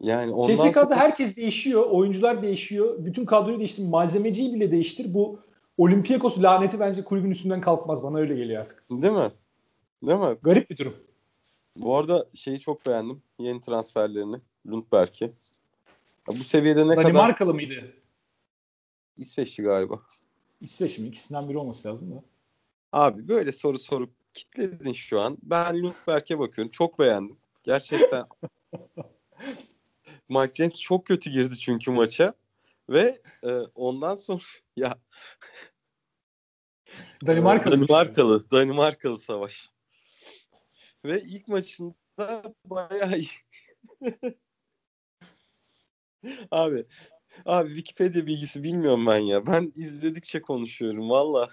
[0.00, 0.96] Yani ondan CSK'da sonra...
[0.96, 3.04] herkes değişiyor, oyuncular değişiyor.
[3.04, 5.14] Bütün kadroyu değiştir, malzemeciyi bile değiştir.
[5.14, 5.40] Bu
[5.78, 8.02] Olympiakos laneti bence kulübün üstünden kalkmaz.
[8.02, 8.90] Bana öyle geliyor artık.
[8.90, 9.30] Değil mi?
[10.02, 10.36] Değil mi?
[10.42, 10.94] Garip bir durum.
[11.76, 13.22] Bu arada şeyi çok beğendim.
[13.38, 14.36] Yeni transferlerini.
[14.66, 15.30] Lundberg'i.
[16.28, 17.14] Bu seviyede ne Danimarkalı kadar...
[17.14, 17.92] Danimarkalı mıydı?
[19.16, 20.00] İsveçli galiba.
[20.60, 21.08] İsveç mi?
[21.08, 22.24] İkisinden biri olması lazım da.
[22.92, 25.38] Abi böyle soru sorup kitledin şu an.
[25.42, 26.70] Ben Lundberg'e bakıyorum.
[26.70, 27.38] Çok beğendim.
[27.62, 28.26] Gerçekten.
[30.28, 32.34] Mike James çok kötü girdi çünkü maça.
[32.88, 34.40] Ve e, ondan sonra
[34.76, 34.98] ya
[37.26, 37.74] Danimarkalı.
[37.74, 38.50] Danimarkalı.
[38.50, 39.70] Danimarkalı savaş.
[41.04, 43.30] Ve ilk maçında bayağı iyi.
[46.50, 46.86] abi
[47.46, 49.46] abi Wikipedia bilgisi bilmiyorum ben ya.
[49.46, 51.48] Ben izledikçe konuşuyorum valla.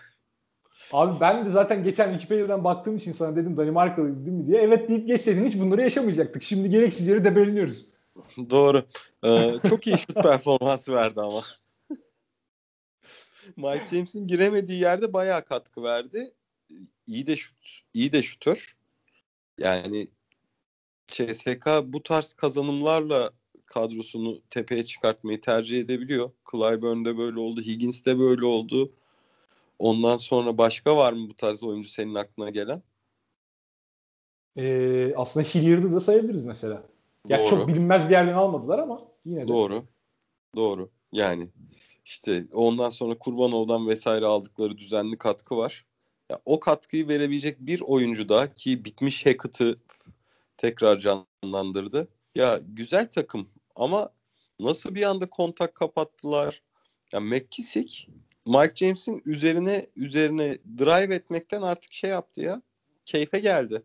[0.92, 4.62] Abi ben de zaten geçen Wikipedia'dan baktığım için sana dedim Danimarkalı değil mi diye.
[4.62, 6.44] Evet deyip geçseydin hiç bunları yaşamayacaktık.
[6.44, 7.90] Şimdi gereksiz yere debeliniyoruz.
[8.50, 8.84] Doğru.
[9.26, 11.44] Ee, çok iyi şut performansı verdi ama.
[13.58, 16.34] Mike James'in giremediği yerde bayağı katkı verdi.
[17.08, 17.58] İyi de şut,
[17.94, 18.78] iyi de şutör.
[19.58, 20.08] Yani
[21.08, 23.32] CSK bu tarz kazanımlarla
[23.68, 26.32] kadrosunu tepeye çıkartmayı tercih edebiliyor.
[26.52, 28.92] Clyburn'de böyle oldu, Higgins'te böyle oldu.
[29.80, 32.82] Ondan sonra başka var mı bu tarz oyuncu senin aklına gelen?
[34.58, 36.84] Ee, aslında Hilliard'ı da sayabiliriz mesela.
[37.30, 37.48] Ya Doğru.
[37.50, 39.48] çok bilinmez bir yerden almadılar ama yine de.
[39.48, 39.84] Doğru.
[40.56, 40.90] Doğru.
[41.12, 41.48] Yani
[42.06, 45.86] işte ondan sonra Kurbanov'dan vesaire aldıkları düzenli katkı var.
[46.30, 49.80] Ya o katkıyı verebilecek bir oyuncu da ki bitmiş Hackett'ı
[50.58, 52.08] tekrar canlandırdı.
[52.36, 53.48] Ya güzel takım
[53.78, 54.10] ama
[54.60, 56.62] nasıl bir anda kontak kapattılar?
[57.12, 58.08] Ya McKissick
[58.46, 62.62] Mike James'in üzerine üzerine drive etmekten artık şey yaptı ya.
[63.06, 63.84] Keyfe geldi.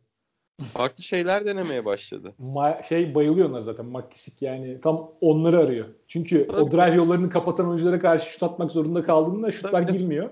[0.62, 2.34] Farklı şeyler denemeye başladı.
[2.40, 5.88] Ma- şey bayılıyor ona zaten McKissick yani tam onları arıyor.
[6.08, 6.60] Çünkü Tabii.
[6.60, 9.98] o drive yollarını kapatan oyunculara karşı şut atmak zorunda kaldığında şutlar Tabii.
[9.98, 10.30] girmiyor.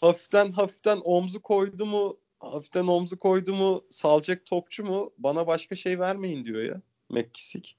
[0.00, 5.98] Hafiften hafiften omzu koydu mu hafiften omzu koydu mu salacak topçu mu bana başka şey
[6.00, 6.80] vermeyin diyor ya
[7.10, 7.76] McKissick.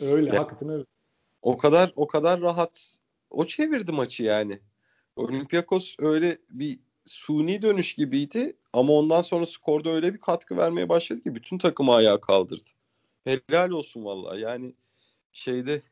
[0.00, 0.84] Öyle ya, hakikaten öyle.
[1.42, 2.98] O kadar o kadar rahat
[3.30, 4.60] o çevirdi maçı yani.
[5.16, 11.22] Olympiakos öyle bir suni dönüş gibiydi ama ondan sonra skorda öyle bir katkı vermeye başladı
[11.22, 12.70] ki bütün takımı ayağa kaldırdı.
[13.24, 14.40] Helal olsun vallahi.
[14.40, 14.74] Yani
[15.32, 15.82] şeyde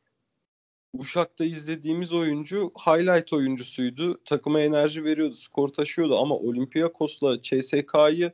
[0.93, 4.25] Uşak'ta izlediğimiz oyuncu highlight oyuncusuydu.
[4.25, 8.33] Takıma enerji veriyordu, skor taşıyordu ama Olympiakos'la CSK'yı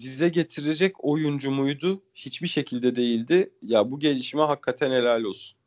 [0.00, 2.02] dize getirecek oyuncu muydu?
[2.14, 3.50] Hiçbir şekilde değildi.
[3.62, 5.58] Ya bu gelişme hakikaten helal olsun.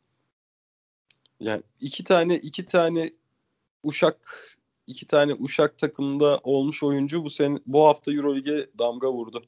[1.39, 3.11] Yani iki tane iki tane
[3.83, 4.47] Uşak
[4.87, 9.45] iki tane Uşak takımında olmuş oyuncu bu sene bu hafta EuroLeague'e damga vurdu.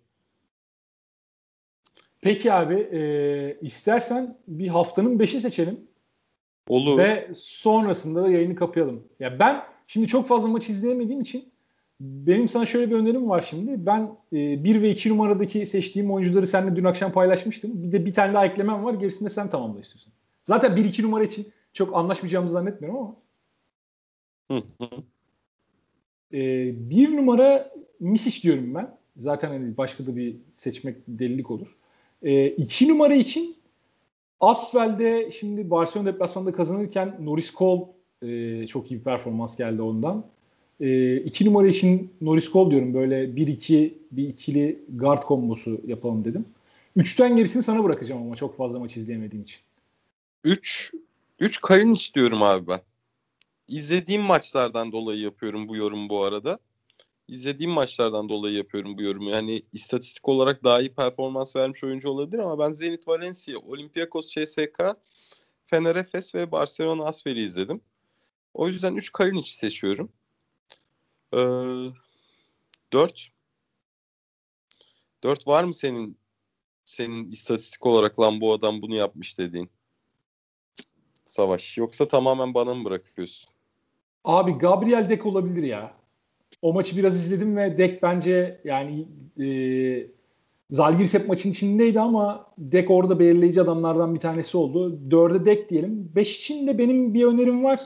[2.21, 5.89] Peki abi e, istersen bir haftanın beşi seçelim.
[6.67, 6.97] Olur.
[6.97, 9.07] Ve sonrasında da yayını kapayalım.
[9.19, 11.48] Ya ben şimdi çok fazla maç izleyemediğim için
[11.99, 13.85] benim sana şöyle bir önerim var şimdi.
[13.85, 17.83] Ben 1 e, ve 2 numaradaki seçtiğim oyuncuları seninle dün akşam paylaşmıştım.
[17.83, 18.93] Bir de bir tane daha eklemem var.
[18.93, 20.13] Gerisini de sen tamamla istiyorsun.
[20.43, 23.15] Zaten 1-2 numara için çok anlaşmayacağımızı zannetmiyorum ama.
[24.51, 25.03] Hı hı.
[26.33, 28.97] E, bir numara Misic diyorum ben.
[29.17, 31.77] Zaten hani başka da bir seçmek delilik olur.
[32.21, 33.55] E, iki numara için
[34.39, 37.85] Asfel'de şimdi Barcelona deplasmanında kazanırken Norris Cole
[38.21, 40.25] e, çok iyi bir performans geldi ondan.
[40.80, 42.93] E, iki numara için Norris Cole diyorum.
[42.93, 46.45] Böyle 1-2 bir ikili guard kombosu yapalım dedim.
[46.95, 49.59] Üçten gerisini sana bırakacağım ama çok fazla maç izleyemediğim için.
[50.43, 50.91] 3
[51.39, 52.80] 3 kayın istiyorum abi ben
[53.69, 56.59] izlediğim maçlardan dolayı yapıyorum bu yorum bu arada.
[57.27, 59.30] İzlediğim maçlardan dolayı yapıyorum bu yorumu.
[59.30, 64.82] Yani istatistik olarak daha iyi performans vermiş oyuncu olabilir ama ben Zenit Valencia, Olympiakos CSK,
[65.65, 67.82] Fener Efes ve Barcelona Asvel'i izledim.
[68.53, 70.09] O yüzden 3 Kalinic seçiyorum.
[71.34, 71.38] Ee,
[72.93, 73.30] 4
[75.23, 76.17] 4 var mı senin
[76.86, 79.69] senin istatistik olarak lan bu adam bunu yapmış dediğin?
[81.25, 81.77] Savaş.
[81.77, 83.49] Yoksa tamamen bana mı bırakıyorsun?
[84.23, 85.91] Abi Gabriel Dek olabilir ya.
[86.61, 89.07] O maçı biraz izledim ve Dek bence yani
[89.39, 89.47] e,
[90.71, 95.11] Zalgiris hep maçın içindeydi ama Dek orada belirleyici adamlardan bir tanesi oldu.
[95.11, 96.11] Dörde Dek diyelim.
[96.15, 97.80] Beş için de benim bir önerim var.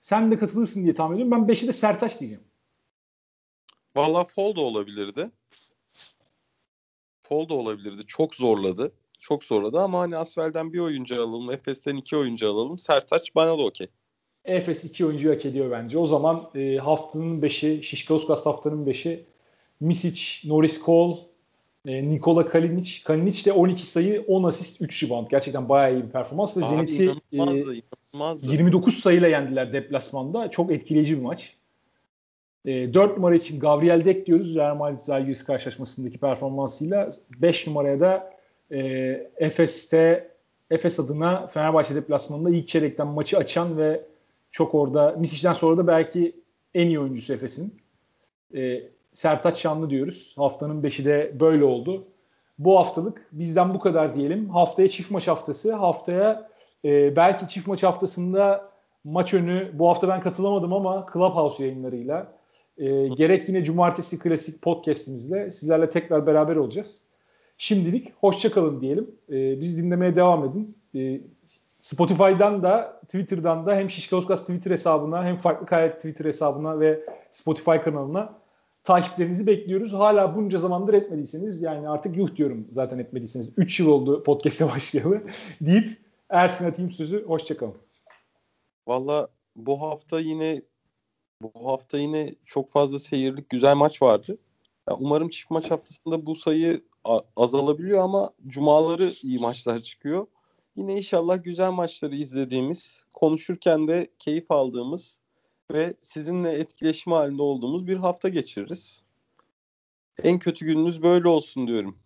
[0.00, 1.32] Sen de katılırsın diye tahmin ediyorum.
[1.32, 2.47] Ben beşe de Sertaç diyeceğim.
[3.98, 5.30] Valla Fol da olabilirdi.
[7.22, 8.06] Fol da olabilirdi.
[8.06, 8.92] Çok zorladı.
[9.20, 11.50] Çok zorladı ama hani Asvel'den bir oyuncu alalım.
[11.50, 12.78] Efes'ten iki oyuncu alalım.
[12.78, 13.86] Sertaç bana da okey.
[14.44, 15.98] Efes iki oyuncu hak ediyor bence.
[15.98, 19.24] O zaman e, haftanın beşi, Şişkauskas haftanın beşi
[19.80, 21.16] Misic, Norris Cole,
[21.86, 23.02] E, Nikola Kalinic.
[23.04, 25.26] Kalinic de 12 sayı 10 asist 3 rebound.
[25.30, 26.56] Gerçekten bayağı iyi bir performans.
[26.56, 27.36] Ve Zenit'i e,
[28.42, 30.50] 29 sayıyla yendiler deplasmanda.
[30.50, 31.57] Çok etkileyici bir maç.
[32.68, 34.56] E, 4 numara için Gabriel Dek diyoruz.
[34.56, 37.12] Real Madrid Zalgiris karşılaşmasındaki performansıyla.
[37.30, 38.32] 5 numaraya da
[38.70, 38.78] e,
[39.36, 40.30] Efes'te
[40.70, 44.04] Efes adına Fenerbahçe deplasmanında ilk çeyrekten maçı açan ve
[44.50, 46.36] çok orada Misic'den sonra da belki
[46.74, 47.74] en iyi oyuncusu Efes'in.
[48.54, 48.82] E,
[49.14, 50.34] Sertaç Şanlı diyoruz.
[50.36, 52.04] Haftanın 5'i de böyle oldu.
[52.58, 54.50] Bu haftalık bizden bu kadar diyelim.
[54.50, 55.74] Haftaya çift maç haftası.
[55.74, 56.48] Haftaya
[56.84, 58.70] e, belki çift maç haftasında
[59.04, 62.37] maç önü bu hafta ben katılamadım ama Clubhouse yayınlarıyla
[62.78, 67.00] e, gerek yine cumartesi klasik podcastimizle sizlerle tekrar beraber olacağız.
[67.58, 69.10] Şimdilik hoşçakalın diyelim.
[69.32, 70.76] E, biz dinlemeye devam edin.
[70.94, 71.20] E,
[71.70, 77.00] Spotify'dan da Twitter'dan da hem Şişkauskas Twitter hesabına hem Farklı Kayet Twitter hesabına ve
[77.32, 78.38] Spotify kanalına
[78.84, 79.92] takiplerinizi bekliyoruz.
[79.92, 83.50] Hala bunca zamandır etmediyseniz yani artık yuh diyorum zaten etmediyseniz.
[83.56, 85.22] 3 yıl oldu podcast'e başlayalı
[85.60, 85.88] deyip
[86.30, 87.26] Ersin atayım sözü.
[87.26, 87.74] Hoşçakalın.
[88.86, 90.62] Valla bu hafta yine
[91.42, 94.38] bu hafta yine çok fazla seyirlik güzel maç vardı.
[94.88, 96.82] Ya umarım çift maç haftasında bu sayı
[97.36, 100.26] azalabiliyor ama cumaları iyi maçlar çıkıyor.
[100.76, 105.18] Yine inşallah güzel maçları izlediğimiz, konuşurken de keyif aldığımız
[105.70, 109.04] ve sizinle etkileşim halinde olduğumuz bir hafta geçiririz.
[110.22, 111.98] En kötü gününüz böyle olsun diyorum.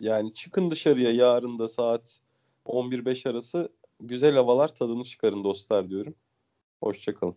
[0.00, 2.20] Yani çıkın dışarıya yarın da saat
[2.66, 6.14] 11.05 arası güzel havalar tadını çıkarın dostlar diyorum.
[6.82, 7.36] Hoşçakalın.